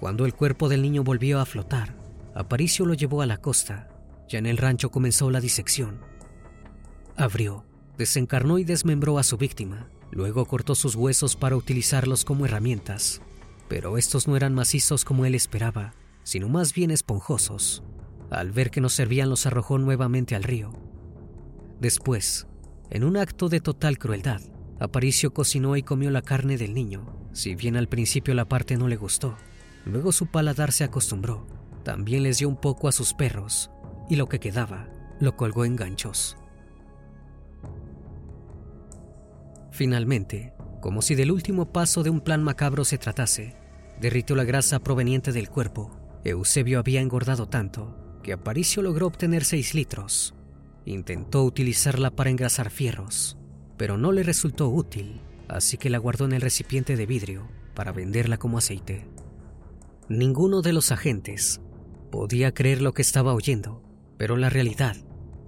Cuando 0.00 0.26
el 0.26 0.34
cuerpo 0.34 0.68
del 0.68 0.82
niño 0.82 1.02
volvió 1.02 1.40
a 1.40 1.46
flotar, 1.46 1.94
Aparicio 2.34 2.84
lo 2.84 2.92
llevó 2.92 3.22
a 3.22 3.26
la 3.26 3.38
costa. 3.38 3.91
Ya 4.32 4.38
en 4.38 4.46
el 4.46 4.56
rancho 4.56 4.90
comenzó 4.90 5.30
la 5.30 5.42
disección. 5.42 6.00
Abrió, 7.18 7.66
desencarnó 7.98 8.58
y 8.58 8.64
desmembró 8.64 9.18
a 9.18 9.24
su 9.24 9.36
víctima. 9.36 9.90
Luego 10.10 10.46
cortó 10.46 10.74
sus 10.74 10.94
huesos 10.94 11.36
para 11.36 11.54
utilizarlos 11.54 12.24
como 12.24 12.46
herramientas. 12.46 13.20
Pero 13.68 13.98
estos 13.98 14.26
no 14.26 14.34
eran 14.34 14.54
macizos 14.54 15.04
como 15.04 15.26
él 15.26 15.34
esperaba, 15.34 15.92
sino 16.22 16.48
más 16.48 16.72
bien 16.72 16.90
esponjosos. 16.90 17.82
Al 18.30 18.52
ver 18.52 18.70
que 18.70 18.80
no 18.80 18.88
servían 18.88 19.28
los 19.28 19.44
arrojó 19.44 19.76
nuevamente 19.76 20.34
al 20.34 20.44
río. 20.44 20.72
Después, 21.78 22.46
en 22.88 23.04
un 23.04 23.18
acto 23.18 23.50
de 23.50 23.60
total 23.60 23.98
crueldad, 23.98 24.40
Aparicio 24.80 25.34
cocinó 25.34 25.76
y 25.76 25.82
comió 25.82 26.10
la 26.10 26.22
carne 26.22 26.56
del 26.56 26.72
niño. 26.72 27.28
Si 27.34 27.54
bien 27.54 27.76
al 27.76 27.86
principio 27.86 28.32
la 28.32 28.48
parte 28.48 28.78
no 28.78 28.88
le 28.88 28.96
gustó, 28.96 29.36
luego 29.84 30.10
su 30.10 30.28
paladar 30.28 30.72
se 30.72 30.84
acostumbró. 30.84 31.46
También 31.84 32.22
les 32.22 32.38
dio 32.38 32.48
un 32.48 32.56
poco 32.56 32.88
a 32.88 32.92
sus 32.92 33.12
perros 33.12 33.70
y 34.08 34.16
lo 34.16 34.28
que 34.28 34.40
quedaba 34.40 34.88
lo 35.20 35.36
colgó 35.36 35.64
en 35.64 35.76
ganchos. 35.76 36.36
Finalmente, 39.70 40.52
como 40.80 41.00
si 41.00 41.14
del 41.14 41.30
último 41.30 41.72
paso 41.72 42.02
de 42.02 42.10
un 42.10 42.20
plan 42.20 42.42
macabro 42.42 42.84
se 42.84 42.98
tratase, 42.98 43.56
derritió 44.00 44.36
la 44.36 44.44
grasa 44.44 44.80
proveniente 44.80 45.32
del 45.32 45.48
cuerpo. 45.48 45.90
Eusebio 46.24 46.78
había 46.78 47.00
engordado 47.00 47.48
tanto 47.48 48.18
que 48.22 48.32
Aparicio 48.32 48.82
logró 48.82 49.06
obtener 49.06 49.44
6 49.44 49.74
litros. 49.74 50.34
Intentó 50.84 51.44
utilizarla 51.44 52.10
para 52.10 52.30
engrasar 52.30 52.70
fierros, 52.70 53.38
pero 53.76 53.96
no 53.96 54.12
le 54.12 54.22
resultó 54.22 54.68
útil, 54.68 55.20
así 55.48 55.78
que 55.78 55.90
la 55.90 55.98
guardó 55.98 56.24
en 56.24 56.32
el 56.32 56.40
recipiente 56.40 56.96
de 56.96 57.06
vidrio 57.06 57.48
para 57.74 57.92
venderla 57.92 58.36
como 58.38 58.58
aceite. 58.58 59.06
Ninguno 60.08 60.62
de 60.62 60.72
los 60.72 60.92
agentes 60.92 61.60
podía 62.10 62.52
creer 62.52 62.82
lo 62.82 62.92
que 62.92 63.02
estaba 63.02 63.34
oyendo, 63.34 63.82
pero 64.22 64.36
la 64.36 64.50
realidad 64.50 64.94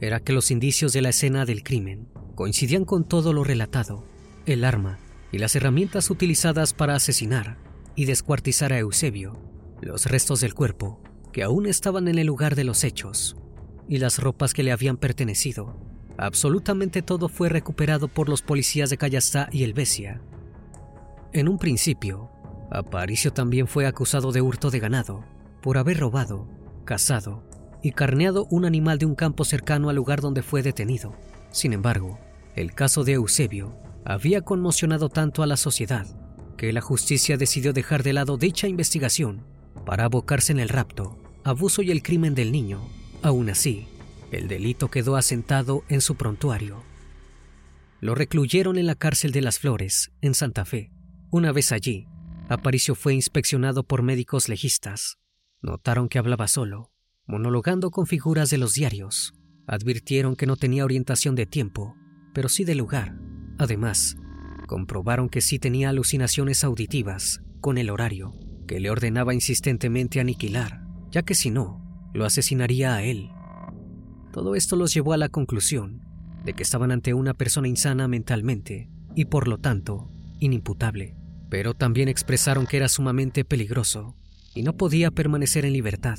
era 0.00 0.18
que 0.18 0.32
los 0.32 0.50
indicios 0.50 0.92
de 0.92 1.00
la 1.00 1.10
escena 1.10 1.44
del 1.44 1.62
crimen 1.62 2.08
coincidían 2.34 2.84
con 2.84 3.06
todo 3.06 3.32
lo 3.32 3.44
relatado. 3.44 4.04
El 4.46 4.64
arma 4.64 4.98
y 5.30 5.38
las 5.38 5.54
herramientas 5.54 6.10
utilizadas 6.10 6.72
para 6.72 6.96
asesinar 6.96 7.56
y 7.94 8.06
descuartizar 8.06 8.72
a 8.72 8.80
Eusebio, 8.80 9.40
los 9.80 10.06
restos 10.06 10.40
del 10.40 10.54
cuerpo 10.54 11.00
que 11.32 11.44
aún 11.44 11.66
estaban 11.66 12.08
en 12.08 12.18
el 12.18 12.26
lugar 12.26 12.56
de 12.56 12.64
los 12.64 12.82
hechos 12.82 13.36
y 13.88 13.98
las 13.98 14.18
ropas 14.18 14.54
que 14.54 14.64
le 14.64 14.72
habían 14.72 14.96
pertenecido. 14.96 15.78
Absolutamente 16.18 17.00
todo 17.00 17.28
fue 17.28 17.48
recuperado 17.48 18.08
por 18.08 18.28
los 18.28 18.42
policías 18.42 18.90
de 18.90 18.98
Callastá 18.98 19.48
y 19.52 19.62
Helvecia. 19.62 20.20
En 21.32 21.48
un 21.48 21.58
principio, 21.58 22.28
Aparicio 22.72 23.32
también 23.32 23.68
fue 23.68 23.86
acusado 23.86 24.32
de 24.32 24.40
hurto 24.40 24.72
de 24.72 24.80
ganado 24.80 25.24
por 25.62 25.78
haber 25.78 26.00
robado, 26.00 26.48
cazado 26.84 27.53
y 27.84 27.92
carneado 27.92 28.46
un 28.50 28.64
animal 28.64 28.98
de 28.98 29.04
un 29.04 29.14
campo 29.14 29.44
cercano 29.44 29.90
al 29.90 29.96
lugar 29.96 30.22
donde 30.22 30.42
fue 30.42 30.62
detenido. 30.62 31.14
Sin 31.50 31.74
embargo, 31.74 32.18
el 32.56 32.74
caso 32.74 33.04
de 33.04 33.12
Eusebio 33.12 33.76
había 34.06 34.40
conmocionado 34.40 35.10
tanto 35.10 35.42
a 35.42 35.46
la 35.46 35.58
sociedad 35.58 36.06
que 36.56 36.72
la 36.72 36.80
justicia 36.80 37.36
decidió 37.36 37.74
dejar 37.74 38.02
de 38.02 38.14
lado 38.14 38.38
dicha 38.38 38.68
investigación 38.68 39.44
para 39.84 40.04
abocarse 40.04 40.50
en 40.50 40.60
el 40.60 40.70
rapto 40.70 41.20
abuso 41.44 41.82
y 41.82 41.90
el 41.90 42.02
crimen 42.02 42.34
del 42.34 42.52
niño. 42.52 42.80
Aún 43.20 43.50
así, 43.50 43.86
el 44.32 44.48
delito 44.48 44.90
quedó 44.90 45.16
asentado 45.16 45.84
en 45.90 46.00
su 46.00 46.16
prontuario. 46.16 46.82
Lo 48.00 48.14
recluyeron 48.14 48.78
en 48.78 48.86
la 48.86 48.94
cárcel 48.94 49.30
de 49.30 49.42
las 49.42 49.58
Flores, 49.58 50.10
en 50.22 50.32
Santa 50.32 50.64
Fe. 50.64 50.90
Una 51.30 51.52
vez 51.52 51.70
allí, 51.70 52.06
Aparicio 52.48 52.94
fue 52.94 53.12
inspeccionado 53.12 53.84
por 53.84 54.02
médicos 54.02 54.48
legistas. 54.48 55.18
Notaron 55.60 56.08
que 56.08 56.18
hablaba 56.18 56.48
solo, 56.48 56.93
monologando 57.26 57.90
con 57.90 58.06
figuras 58.06 58.50
de 58.50 58.58
los 58.58 58.74
diarios. 58.74 59.34
Advirtieron 59.66 60.36
que 60.36 60.46
no 60.46 60.56
tenía 60.56 60.84
orientación 60.84 61.34
de 61.34 61.46
tiempo, 61.46 61.96
pero 62.32 62.48
sí 62.48 62.64
de 62.64 62.74
lugar. 62.74 63.18
Además, 63.58 64.16
comprobaron 64.66 65.28
que 65.28 65.40
sí 65.40 65.58
tenía 65.58 65.90
alucinaciones 65.90 66.64
auditivas 66.64 67.42
con 67.60 67.78
el 67.78 67.90
horario, 67.90 68.34
que 68.66 68.80
le 68.80 68.90
ordenaba 68.90 69.34
insistentemente 69.34 70.20
aniquilar 70.20 70.84
ya 71.14 71.22
que 71.22 71.36
si 71.36 71.48
no, 71.48 71.80
lo 72.12 72.24
asesinaría 72.24 72.96
a 72.96 73.04
él. 73.04 73.30
Todo 74.32 74.56
esto 74.56 74.74
los 74.74 74.92
llevó 74.92 75.12
a 75.12 75.16
la 75.16 75.28
conclusión 75.28 76.02
de 76.44 76.54
que 76.54 76.64
estaban 76.64 76.90
ante 76.90 77.14
una 77.14 77.34
persona 77.34 77.68
insana 77.68 78.08
mentalmente 78.08 78.90
y 79.14 79.26
por 79.26 79.46
lo 79.46 79.58
tanto 79.58 80.10
inimputable, 80.40 81.14
pero 81.48 81.72
también 81.72 82.08
expresaron 82.08 82.66
que 82.66 82.78
era 82.78 82.88
sumamente 82.88 83.44
peligroso 83.44 84.16
y 84.56 84.64
no 84.64 84.76
podía 84.76 85.12
permanecer 85.12 85.64
en 85.64 85.72
libertad. 85.72 86.18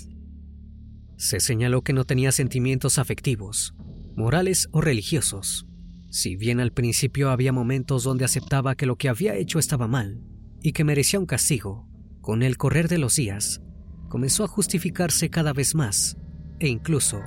Se 1.17 1.39
señaló 1.39 1.81
que 1.81 1.93
no 1.93 2.05
tenía 2.05 2.31
sentimientos 2.31 2.97
afectivos, 2.97 3.73
morales 4.15 4.67
o 4.71 4.81
religiosos. 4.81 5.65
Si 6.09 6.35
bien 6.35 6.59
al 6.59 6.71
principio 6.71 7.29
había 7.29 7.51
momentos 7.51 8.03
donde 8.03 8.25
aceptaba 8.25 8.75
que 8.75 8.85
lo 8.85 8.97
que 8.97 9.09
había 9.09 9.35
hecho 9.35 9.59
estaba 9.59 9.87
mal 9.87 10.21
y 10.61 10.73
que 10.73 10.83
merecía 10.83 11.19
un 11.19 11.25
castigo, 11.25 11.87
con 12.21 12.43
el 12.43 12.57
correr 12.57 12.87
de 12.87 12.97
los 12.97 13.15
días 13.15 13.61
comenzó 14.09 14.43
a 14.43 14.47
justificarse 14.47 15.29
cada 15.29 15.53
vez 15.53 15.75
más 15.75 16.17
e 16.59 16.67
incluso 16.67 17.21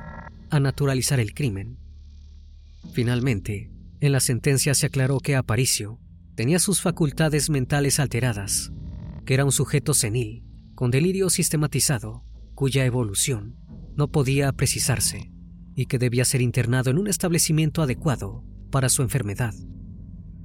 a 0.51 0.61
naturalizar 0.61 1.20
el 1.20 1.35
crimen. 1.35 1.79
Finalmente, 2.92 3.70
en 4.01 4.12
la 4.12 4.20
sentencia 4.20 4.74
se 4.74 4.87
aclaró 4.87 5.20
que 5.20 5.37
Aparicio 5.37 6.01
tenía 6.35 6.59
sus 6.59 6.81
facultades 6.81 7.51
mentales 7.51 7.98
alteradas, 8.01 8.72
que 9.27 9.35
era 9.35 9.44
un 9.44 9.53
sujeto 9.53 9.92
senil, 9.92 10.44
con 10.74 10.90
delirio 10.90 11.31
sistematizado, 11.31 12.24
cuya 12.55 12.85
evolución 12.85 13.57
no 13.99 14.13
podía 14.13 14.53
precisarse 14.53 15.33
y 15.75 15.87
que 15.87 15.99
debía 15.99 16.25
ser 16.25 16.41
internado 16.41 16.91
en 16.91 16.99
un 16.99 17.09
establecimiento 17.09 17.83
adecuado 17.83 18.45
para 18.71 18.89
su 18.89 19.03
enfermedad. 19.03 19.53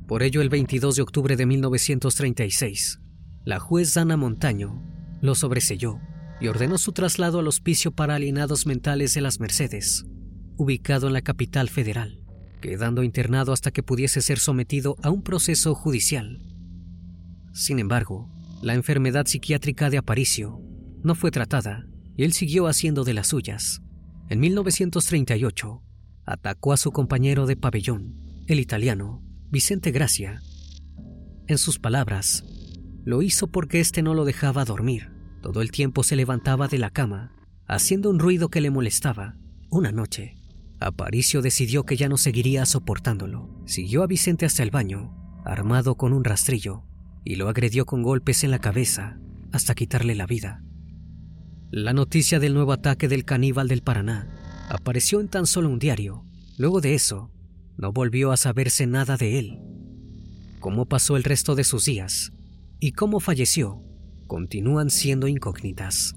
Por 0.07 0.23
ello, 0.23 0.41
el 0.41 0.49
22 0.49 0.95
de 0.95 1.01
octubre 1.03 1.35
de 1.37 1.45
1936, 1.45 2.99
la 3.45 3.59
juez 3.59 3.93
Dana 3.93 4.17
Montaño 4.17 4.81
lo 5.21 5.35
sobreselló 5.35 5.99
y 6.41 6.47
ordenó 6.47 6.79
su 6.79 6.93
traslado 6.93 7.39
al 7.39 7.47
Hospicio 7.47 7.91
para 7.91 8.15
Alienados 8.15 8.65
Mentales 8.65 9.13
de 9.13 9.21
las 9.21 9.39
Mercedes, 9.39 10.03
ubicado 10.57 11.05
en 11.05 11.13
la 11.13 11.21
capital 11.21 11.69
federal, 11.69 12.21
quedando 12.59 13.03
internado 13.03 13.53
hasta 13.53 13.69
que 13.69 13.83
pudiese 13.83 14.21
ser 14.21 14.39
sometido 14.39 14.95
a 15.03 15.11
un 15.11 15.21
proceso 15.21 15.75
judicial. 15.75 16.43
Sin 17.53 17.77
embargo, 17.77 18.31
la 18.63 18.73
enfermedad 18.73 19.27
psiquiátrica 19.27 19.91
de 19.91 19.99
Aparicio 19.99 20.59
no 21.03 21.13
fue 21.13 21.29
tratada 21.29 21.85
y 22.15 22.23
él 22.23 22.33
siguió 22.33 22.67
haciendo 22.67 23.03
de 23.03 23.13
las 23.13 23.27
suyas. 23.27 23.81
En 24.29 24.39
1938, 24.39 25.81
atacó 26.25 26.73
a 26.73 26.77
su 26.77 26.91
compañero 26.91 27.45
de 27.45 27.55
pabellón, 27.55 28.15
el 28.47 28.59
italiano 28.59 29.23
Vicente 29.49 29.91
Gracia. 29.91 30.41
En 31.47 31.57
sus 31.57 31.79
palabras, 31.79 32.43
lo 33.03 33.21
hizo 33.21 33.47
porque 33.47 33.79
éste 33.79 34.01
no 34.01 34.13
lo 34.13 34.25
dejaba 34.25 34.65
dormir 34.65 35.13
todo 35.43 35.61
el 35.61 35.71
tiempo 35.71 36.03
se 36.03 36.15
levantaba 36.15 36.69
de 36.69 36.79
la 36.79 36.89
cama, 36.89 37.33
haciendo 37.67 38.09
un 38.09 38.17
ruido 38.17 38.47
que 38.47 38.61
le 38.61 38.71
molestaba. 38.71 39.35
Una 39.69 39.91
noche, 39.91 40.37
Aparicio 40.79 41.41
decidió 41.41 41.83
que 41.83 41.97
ya 41.97 42.07
no 42.07 42.17
seguiría 42.17 42.65
soportándolo. 42.65 43.61
Siguió 43.65 44.03
a 44.03 44.07
Vicente 44.07 44.45
hasta 44.45 44.63
el 44.63 44.71
baño, 44.71 45.13
armado 45.43 45.95
con 45.95 46.13
un 46.13 46.23
rastrillo, 46.23 46.85
y 47.25 47.35
lo 47.35 47.49
agredió 47.49 47.85
con 47.85 48.03
golpes 48.03 48.45
en 48.45 48.51
la 48.51 48.59
cabeza 48.59 49.19
hasta 49.51 49.75
quitarle 49.75 50.15
la 50.15 50.25
vida. 50.25 50.63
La 51.75 51.91
noticia 51.91 52.39
del 52.39 52.53
nuevo 52.53 52.71
ataque 52.71 53.07
del 53.07 53.25
caníbal 53.25 53.67
del 53.67 53.81
Paraná 53.81 54.27
apareció 54.69 55.19
en 55.19 55.27
tan 55.27 55.47
solo 55.47 55.69
un 55.69 55.79
diario. 55.79 56.23
Luego 56.55 56.81
de 56.81 56.93
eso, 56.93 57.31
no 57.77 57.91
volvió 57.91 58.31
a 58.31 58.37
saberse 58.37 58.85
nada 58.85 59.17
de 59.17 59.39
él. 59.39 59.59
Cómo 60.59 60.85
pasó 60.85 61.17
el 61.17 61.23
resto 61.23 61.55
de 61.55 61.63
sus 61.63 61.85
días 61.85 62.31
y 62.79 62.91
cómo 62.91 63.19
falleció 63.19 63.81
continúan 64.27 64.91
siendo 64.91 65.27
incógnitas. 65.27 66.13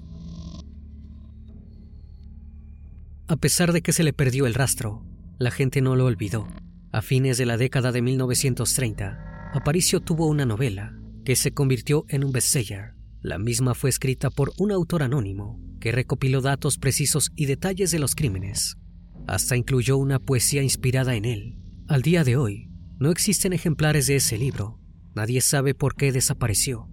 A 3.27 3.35
pesar 3.37 3.73
de 3.73 3.81
que 3.81 3.93
se 3.93 4.03
le 4.03 4.13
perdió 4.13 4.45
el 4.45 4.53
rastro, 4.53 5.07
la 5.39 5.49
gente 5.49 5.81
no 5.81 5.95
lo 5.95 6.05
olvidó. 6.05 6.47
A 6.91 7.01
fines 7.01 7.39
de 7.39 7.47
la 7.47 7.57
década 7.57 7.91
de 7.91 8.03
1930, 8.03 9.49
Aparicio 9.55 10.01
tuvo 10.01 10.27
una 10.27 10.45
novela 10.45 10.95
que 11.25 11.35
se 11.35 11.51
convirtió 11.51 12.05
en 12.09 12.23
un 12.23 12.31
bestseller. 12.31 12.96
La 13.21 13.39
misma 13.39 13.73
fue 13.73 13.89
escrita 13.89 14.29
por 14.29 14.53
un 14.57 14.71
autor 14.71 15.01
anónimo 15.01 15.59
que 15.79 15.91
recopiló 15.91 16.41
datos 16.41 16.77
precisos 16.77 17.31
y 17.35 17.45
detalles 17.45 17.91
de 17.91 17.99
los 17.99 18.15
crímenes. 18.15 18.77
Hasta 19.27 19.57
incluyó 19.57 19.97
una 19.97 20.19
poesía 20.19 20.61
inspirada 20.61 21.15
en 21.15 21.25
él. 21.25 21.57
Al 21.87 22.01
día 22.01 22.23
de 22.23 22.37
hoy, 22.37 22.69
no 22.99 23.09
existen 23.09 23.53
ejemplares 23.53 24.07
de 24.07 24.17
ese 24.17 24.37
libro. 24.37 24.79
Nadie 25.15 25.41
sabe 25.41 25.73
por 25.73 25.95
qué 25.95 26.11
desapareció. 26.11 26.89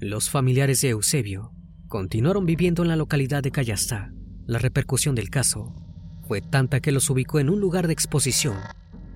Los 0.00 0.30
familiares 0.30 0.80
de 0.80 0.90
Eusebio 0.90 1.52
continuaron 1.88 2.46
viviendo 2.46 2.82
en 2.82 2.88
la 2.88 2.96
localidad 2.96 3.42
de 3.42 3.50
Callastá. 3.50 4.12
La 4.46 4.58
repercusión 4.58 5.14
del 5.14 5.28
caso 5.28 5.74
fue 6.26 6.40
tanta 6.40 6.80
que 6.80 6.92
los 6.92 7.10
ubicó 7.10 7.38
en 7.38 7.50
un 7.50 7.60
lugar 7.60 7.86
de 7.86 7.92
exposición 7.92 8.56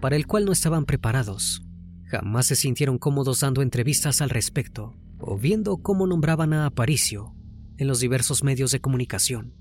para 0.00 0.16
el 0.16 0.26
cual 0.26 0.44
no 0.44 0.52
estaban 0.52 0.84
preparados. 0.84 1.62
Jamás 2.04 2.46
se 2.46 2.56
sintieron 2.56 2.98
cómodos 2.98 3.40
dando 3.40 3.62
entrevistas 3.62 4.20
al 4.20 4.30
respecto 4.30 4.94
o 5.22 5.38
viendo 5.38 5.78
cómo 5.78 6.06
nombraban 6.06 6.52
a 6.52 6.66
Aparicio 6.66 7.34
en 7.78 7.88
los 7.88 8.00
diversos 8.00 8.42
medios 8.42 8.70
de 8.70 8.80
comunicación. 8.80 9.54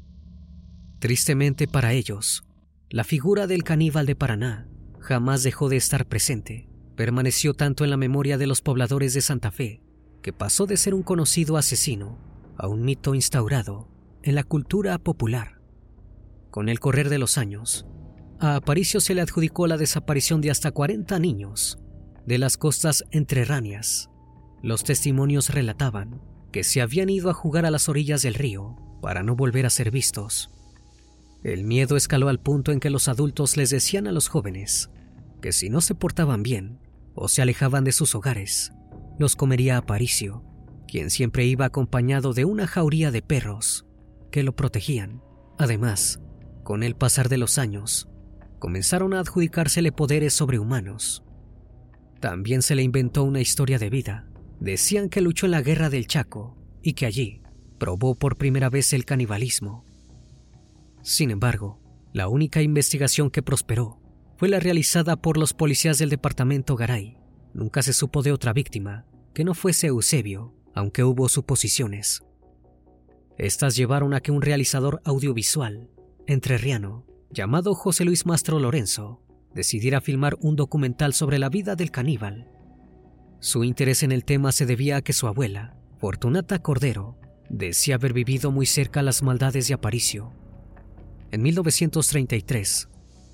Tristemente 0.99 1.67
para 1.67 1.93
ellos, 1.93 2.43
la 2.89 3.03
figura 3.03 3.47
del 3.47 3.63
caníbal 3.63 4.05
de 4.05 4.15
Paraná 4.15 4.67
jamás 4.99 5.43
dejó 5.43 5.69
de 5.69 5.77
estar 5.77 6.07
presente. 6.07 6.69
Permaneció 6.95 7.53
tanto 7.53 7.83
en 7.83 7.89
la 7.89 7.97
memoria 7.97 8.37
de 8.37 8.47
los 8.47 8.61
pobladores 8.61 9.13
de 9.13 9.21
Santa 9.21 9.49
Fe 9.51 9.81
que 10.21 10.33
pasó 10.33 10.67
de 10.67 10.77
ser 10.77 10.93
un 10.93 11.01
conocido 11.01 11.57
asesino 11.57 12.19
a 12.57 12.67
un 12.67 12.83
mito 12.83 13.15
instaurado 13.15 13.87
en 14.21 14.35
la 14.35 14.43
cultura 14.43 14.99
popular. 14.99 15.59
Con 16.51 16.69
el 16.69 16.79
correr 16.79 17.09
de 17.09 17.17
los 17.17 17.37
años, 17.37 17.87
a 18.39 18.55
Aparicio 18.55 18.99
se 18.99 19.15
le 19.15 19.21
adjudicó 19.21 19.65
la 19.65 19.77
desaparición 19.77 20.41
de 20.41 20.51
hasta 20.51 20.71
40 20.71 21.17
niños 21.17 21.79
de 22.25 22.37
las 22.37 22.57
costas 22.57 23.03
entrerráneas. 23.09 24.10
Los 24.61 24.83
testimonios 24.83 25.49
relataban 25.49 26.21
que 26.51 26.63
se 26.63 26.81
habían 26.81 27.09
ido 27.09 27.29
a 27.29 27.33
jugar 27.33 27.65
a 27.65 27.71
las 27.71 27.89
orillas 27.89 28.21
del 28.21 28.35
río 28.35 28.75
para 29.01 29.23
no 29.23 29.35
volver 29.35 29.65
a 29.65 29.69
ser 29.69 29.91
vistos. 29.91 30.51
El 31.43 31.63
miedo 31.63 31.95
escaló 31.95 32.29
al 32.29 32.39
punto 32.39 32.71
en 32.71 32.79
que 32.79 32.91
los 32.91 33.07
adultos 33.07 33.57
les 33.57 33.71
decían 33.71 34.05
a 34.07 34.11
los 34.11 34.27
jóvenes 34.27 34.91
que 35.41 35.51
si 35.51 35.69
no 35.69 35.81
se 35.81 35.95
portaban 35.95 36.43
bien 36.43 36.79
o 37.15 37.27
se 37.27 37.41
alejaban 37.41 37.83
de 37.83 37.91
sus 37.91 38.13
hogares, 38.13 38.71
los 39.17 39.35
comería 39.35 39.77
Aparicio, 39.77 40.43
quien 40.87 41.09
siempre 41.09 41.45
iba 41.45 41.65
acompañado 41.65 42.33
de 42.33 42.45
una 42.45 42.67
jauría 42.67 43.11
de 43.11 43.21
perros 43.21 43.87
que 44.31 44.43
lo 44.43 44.55
protegían. 44.55 45.23
Además, 45.57 46.21
con 46.63 46.83
el 46.83 46.95
pasar 46.95 47.27
de 47.27 47.37
los 47.37 47.57
años, 47.57 48.07
comenzaron 48.59 49.13
a 49.13 49.19
adjudicársele 49.19 49.91
poderes 49.91 50.33
sobrehumanos. 50.33 51.23
También 52.19 52.61
se 52.61 52.75
le 52.75 52.83
inventó 52.83 53.23
una 53.23 53.41
historia 53.41 53.79
de 53.79 53.89
vida. 53.89 54.30
Decían 54.61 55.09
que 55.09 55.21
luchó 55.21 55.47
en 55.47 55.53
la 55.53 55.63
guerra 55.63 55.89
del 55.89 56.05
Chaco 56.05 56.55
y 56.83 56.93
que 56.93 57.07
allí 57.07 57.41
probó 57.79 58.13
por 58.13 58.37
primera 58.37 58.69
vez 58.69 58.93
el 58.93 59.05
canibalismo. 59.05 59.83
Sin 61.01 61.31
embargo, 61.31 61.79
la 62.13 62.27
única 62.27 62.61
investigación 62.61 63.31
que 63.31 63.41
prosperó 63.41 63.99
fue 64.37 64.49
la 64.49 64.59
realizada 64.59 65.15
por 65.15 65.37
los 65.37 65.55
policías 65.55 65.97
del 65.97 66.11
departamento 66.11 66.75
Garay. 66.75 67.17
Nunca 67.55 67.81
se 67.81 67.91
supo 67.91 68.21
de 68.21 68.33
otra 68.33 68.53
víctima 68.53 69.07
que 69.33 69.43
no 69.43 69.55
fuese 69.55 69.87
Eusebio, 69.87 70.53
aunque 70.75 71.03
hubo 71.03 71.27
suposiciones. 71.27 72.23
Estas 73.39 73.75
llevaron 73.75 74.13
a 74.13 74.19
que 74.19 74.31
un 74.31 74.43
realizador 74.43 75.01
audiovisual, 75.05 75.89
entrerriano, 76.27 77.07
llamado 77.31 77.73
José 77.73 78.05
Luis 78.05 78.27
Mastro 78.27 78.59
Lorenzo, 78.59 79.23
decidiera 79.55 80.01
filmar 80.01 80.37
un 80.39 80.55
documental 80.55 81.15
sobre 81.15 81.39
la 81.39 81.49
vida 81.49 81.75
del 81.75 81.89
caníbal. 81.89 82.60
Su 83.41 83.63
interés 83.63 84.03
en 84.03 84.11
el 84.11 84.23
tema 84.23 84.51
se 84.51 84.67
debía 84.67 84.97
a 84.97 85.01
que 85.01 85.13
su 85.13 85.25
abuela, 85.25 85.75
Fortunata 85.97 86.59
Cordero, 86.59 87.17
decía 87.49 87.95
haber 87.95 88.13
vivido 88.13 88.51
muy 88.51 88.67
cerca 88.67 89.01
las 89.01 89.23
maldades 89.23 89.67
de 89.67 89.73
Aparicio. 89.73 90.31
En 91.31 91.41
1933, 91.41 92.87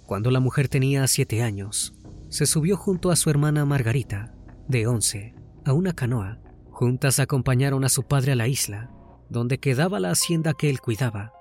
cuando 0.06 0.32
la 0.32 0.40
mujer 0.40 0.70
tenía 0.70 1.06
siete 1.08 1.44
años, 1.44 1.94
se 2.30 2.46
subió 2.46 2.78
junto 2.78 3.12
a 3.12 3.18
su 3.18 3.30
hermana 3.30 3.66
Margarita, 3.66 4.34
de 4.70 4.88
11, 4.88 5.36
a 5.66 5.74
una 5.74 5.92
canoa. 5.92 6.40
Juntas 6.72 7.20
acompañaron 7.20 7.84
a 7.84 7.90
su 7.90 8.04
padre 8.04 8.32
a 8.32 8.36
la 8.38 8.48
isla, 8.48 8.90
donde 9.30 9.60
quedaba 9.60 10.00
la 10.00 10.12
hacienda 10.12 10.54
que 10.54 10.70
él 10.70 10.80
cuidaba. 10.80 11.34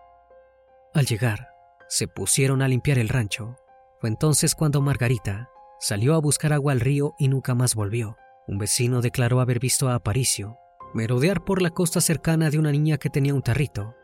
Al 0.92 1.06
llegar, 1.06 1.50
se 1.88 2.08
pusieron 2.08 2.62
a 2.62 2.68
limpiar 2.68 2.98
el 2.98 3.10
rancho. 3.10 3.54
Fue 4.00 4.08
entonces 4.08 4.56
cuando 4.56 4.80
Margarita 4.80 5.50
salió 5.78 6.14
a 6.16 6.20
buscar 6.20 6.52
agua 6.52 6.72
al 6.72 6.80
río 6.80 7.14
y 7.16 7.28
nunca 7.28 7.54
más 7.54 7.76
volvió. 7.76 8.16
Un 8.46 8.58
vecino 8.58 9.00
declaró 9.00 9.40
haber 9.40 9.58
visto 9.58 9.88
a 9.88 9.94
Aparicio 9.94 10.58
merodear 10.94 11.44
por 11.44 11.60
la 11.60 11.70
costa 11.70 12.00
cercana 12.00 12.48
de 12.48 12.58
una 12.58 12.72
niña 12.72 12.96
que 12.96 13.10
tenía 13.10 13.34
un 13.34 13.42
tarrito. 13.42 13.94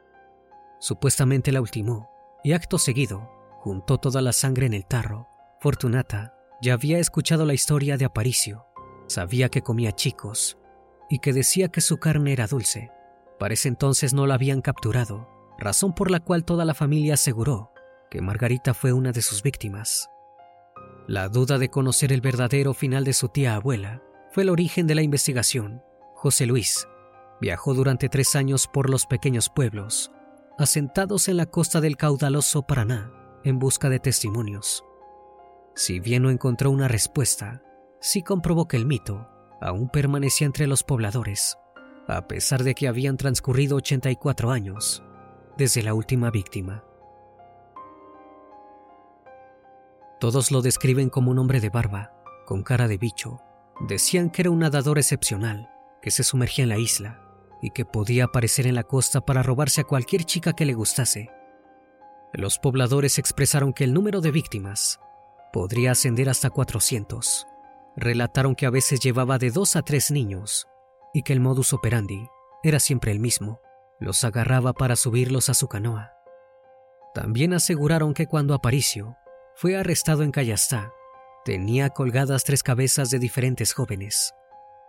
Supuestamente 0.78 1.50
la 1.50 1.60
ultimó 1.60 2.10
y 2.44 2.52
acto 2.52 2.78
seguido 2.78 3.30
juntó 3.60 3.98
toda 3.98 4.20
la 4.20 4.32
sangre 4.32 4.66
en 4.66 4.74
el 4.74 4.84
tarro. 4.84 5.28
Fortunata 5.60 6.34
ya 6.60 6.74
había 6.74 6.98
escuchado 6.98 7.46
la 7.46 7.54
historia 7.54 7.96
de 7.96 8.04
Aparicio. 8.04 8.66
Sabía 9.06 9.48
que 9.48 9.62
comía 9.62 9.92
chicos 9.92 10.58
y 11.08 11.18
que 11.18 11.32
decía 11.32 11.68
que 11.68 11.80
su 11.80 11.98
carne 11.98 12.32
era 12.32 12.46
dulce. 12.46 12.90
Para 13.38 13.54
ese 13.54 13.68
entonces 13.68 14.12
no 14.12 14.26
la 14.26 14.34
habían 14.34 14.60
capturado 14.60 15.28
razón 15.58 15.94
por 15.94 16.10
la 16.10 16.20
cual 16.20 16.44
toda 16.44 16.64
la 16.64 16.74
familia 16.74 17.14
aseguró 17.14 17.72
que 18.10 18.20
Margarita 18.20 18.74
fue 18.74 18.92
una 18.92 19.12
de 19.12 19.22
sus 19.22 19.42
víctimas. 19.42 20.10
La 21.06 21.28
duda 21.28 21.58
de 21.58 21.70
conocer 21.70 22.12
el 22.12 22.20
verdadero 22.20 22.74
final 22.74 23.04
de 23.04 23.12
su 23.12 23.28
tía 23.28 23.54
abuela 23.54 24.02
fue 24.32 24.44
el 24.44 24.48
origen 24.48 24.86
de 24.86 24.94
la 24.94 25.02
investigación. 25.02 25.82
José 26.14 26.46
Luis 26.46 26.88
viajó 27.40 27.74
durante 27.74 28.08
tres 28.08 28.34
años 28.34 28.66
por 28.66 28.88
los 28.88 29.04
pequeños 29.04 29.50
pueblos, 29.50 30.10
asentados 30.58 31.28
en 31.28 31.36
la 31.36 31.46
costa 31.46 31.80
del 31.80 31.96
caudaloso 31.96 32.62
Paraná, 32.62 33.12
en 33.44 33.58
busca 33.58 33.90
de 33.90 33.98
testimonios. 33.98 34.84
Si 35.74 36.00
bien 36.00 36.22
no 36.22 36.30
encontró 36.30 36.70
una 36.70 36.88
respuesta, 36.88 37.62
sí 38.00 38.22
comprobó 38.22 38.68
que 38.68 38.76
el 38.76 38.86
mito 38.86 39.28
aún 39.60 39.90
permanecía 39.90 40.46
entre 40.46 40.66
los 40.66 40.82
pobladores, 40.82 41.58
a 42.08 42.26
pesar 42.26 42.62
de 42.62 42.74
que 42.74 42.88
habían 42.88 43.16
transcurrido 43.16 43.76
84 43.76 44.50
años 44.50 45.02
desde 45.58 45.82
la 45.82 45.92
última 45.92 46.30
víctima. 46.30 46.84
Todos 50.20 50.50
lo 50.50 50.62
describen 50.62 51.10
como 51.10 51.30
un 51.30 51.38
hombre 51.38 51.60
de 51.60 51.68
barba, 51.68 52.12
con 52.46 52.62
cara 52.62 52.88
de 52.88 52.96
bicho. 52.96 53.42
Decían 53.82 54.30
que 54.30 54.42
era 54.42 54.50
un 54.50 54.60
nadador 54.60 54.98
excepcional, 54.98 55.68
que 56.00 56.10
se 56.10 56.22
sumergía 56.22 56.62
en 56.62 56.68
la 56.68 56.78
isla 56.78 57.20
y 57.60 57.70
que 57.70 57.84
podía 57.84 58.24
aparecer 58.24 58.66
en 58.66 58.74
la 58.76 58.84
costa 58.84 59.20
para 59.20 59.42
robarse 59.42 59.80
a 59.80 59.84
cualquier 59.84 60.24
chica 60.24 60.52
que 60.52 60.64
le 60.64 60.74
gustase. 60.74 61.30
Los 62.32 62.58
pobladores 62.58 63.18
expresaron 63.18 63.72
que 63.72 63.84
el 63.84 63.92
número 63.92 64.20
de 64.20 64.30
víctimas 64.30 65.00
podría 65.52 65.92
ascender 65.92 66.28
hasta 66.28 66.50
400. 66.50 67.46
Relataron 67.96 68.54
que 68.54 68.66
a 68.66 68.70
veces 68.70 69.00
llevaba 69.00 69.38
de 69.38 69.50
dos 69.50 69.76
a 69.76 69.82
tres 69.82 70.10
niños 70.10 70.66
y 71.12 71.22
que 71.22 71.32
el 71.32 71.40
modus 71.40 71.72
operandi 71.72 72.26
era 72.62 72.80
siempre 72.80 73.12
el 73.12 73.18
mismo 73.18 73.60
los 74.02 74.24
agarraba 74.24 74.72
para 74.72 74.96
subirlos 74.96 75.48
a 75.48 75.54
su 75.54 75.68
canoa. 75.68 76.12
También 77.14 77.52
aseguraron 77.52 78.14
que 78.14 78.26
cuando 78.26 78.54
Aparicio 78.54 79.16
fue 79.54 79.76
arrestado 79.76 80.22
en 80.22 80.32
Callastá, 80.32 80.92
tenía 81.44 81.90
colgadas 81.90 82.44
tres 82.44 82.62
cabezas 82.62 83.10
de 83.10 83.18
diferentes 83.18 83.72
jóvenes. 83.72 84.34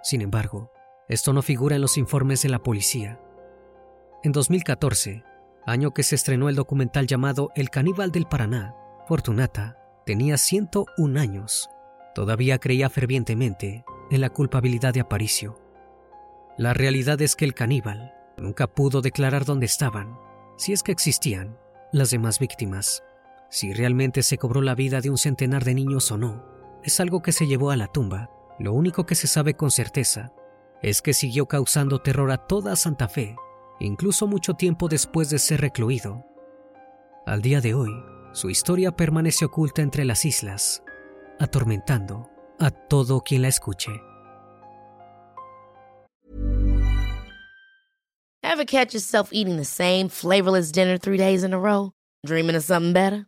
Sin 0.02 0.22
embargo, 0.22 0.72
esto 1.08 1.34
no 1.34 1.42
figura 1.42 1.76
en 1.76 1.82
los 1.82 1.98
informes 1.98 2.42
de 2.42 2.50
la 2.50 2.60
policía. 2.60 3.20
En 4.24 4.32
2014, 4.32 5.24
año 5.66 5.92
que 5.92 6.04
se 6.04 6.16
estrenó 6.16 6.50
el 6.50 6.56
documental 6.56 7.08
llamado 7.08 7.52
El 7.56 7.70
caníbal 7.70 8.12
del 8.12 8.26
Paraná, 8.26 8.76
Fortunata 9.08 9.78
tenía 10.06 10.38
101 10.38 11.20
años. 11.20 11.70
Todavía 12.16 12.60
creía 12.60 12.89
fervientemente 12.89 13.84
en 14.12 14.22
la 14.22 14.30
culpabilidad 14.30 14.94
de 14.94 15.02
Aparicio. 15.02 15.60
La 16.58 16.74
realidad 16.74 17.22
es 17.22 17.36
que 17.36 17.46
el 17.46 17.54
caníbal 17.54 18.13
Nunca 18.38 18.68
pudo 18.68 19.02
declarar 19.02 19.46
dónde 19.46 19.66
estaban, 19.66 20.18
si 20.58 20.74
es 20.74 20.84
que 20.84 20.92
existían, 20.92 21.58
las 21.92 22.10
demás 22.10 22.39
víctimas. 22.39 23.04
Si 23.54 23.72
realmente 23.72 24.24
se 24.24 24.39
cobró 24.39 24.63
la 24.63 24.74
vida 24.74 25.00
de 25.00 25.12
un 25.12 25.20
centenar 25.20 25.63
de 25.63 25.76
niños 25.76 26.12
o 26.12 26.18
no, 26.18 26.44
es 26.84 27.00
algo 27.00 27.22
que 27.22 27.32
se 27.32 27.46
llevó 27.46 27.70
a 27.70 27.78
la 27.78 27.86
tumba. 27.86 28.32
Lo 28.58 28.74
único 28.74 29.06
que 29.06 29.13
se 29.13 29.28
sabe 29.28 29.54
con 29.54 29.70
certeza 29.70 30.34
es 30.82 31.04
que 31.04 31.13
siguió 31.13 31.46
causando 31.46 32.02
terror 32.02 32.32
a 32.32 32.38
toda 32.38 32.76
Santa 32.76 33.08
Fe, 33.08 33.36
incluso 33.80 34.26
mucho 34.26 34.56
tiempo 34.56 34.89
después 34.89 35.30
de 35.30 35.38
ser 35.38 35.62
recluido. 35.62 36.26
Al 37.28 37.44
día 37.44 37.62
de 37.62 37.76
hoy, 37.76 37.92
su 38.32 38.50
historia 38.50 38.92
permanece 38.92 39.46
oculta 39.46 39.84
entre 39.84 40.04
las 40.04 40.26
islas, 40.26 40.82
atormentando 41.39 42.32
a 42.60 42.72
todo 42.72 43.22
quien 43.22 43.44
la 43.44 43.50
escuche. 43.50 43.92
Ever 48.42 48.66
catch 48.66 48.96
yourself 48.96 49.32
eating 49.32 49.58
the 49.58 49.63
same 49.63 50.10
flavorless 50.10 50.72
dinner 50.72 50.98
three 50.98 51.20
days 51.20 51.44
in 51.44 51.54
a 51.54 51.60
row? 51.60 51.92
Dreaming 52.26 52.56
of 52.56 52.63
something 52.63 52.94
better? 52.94 53.28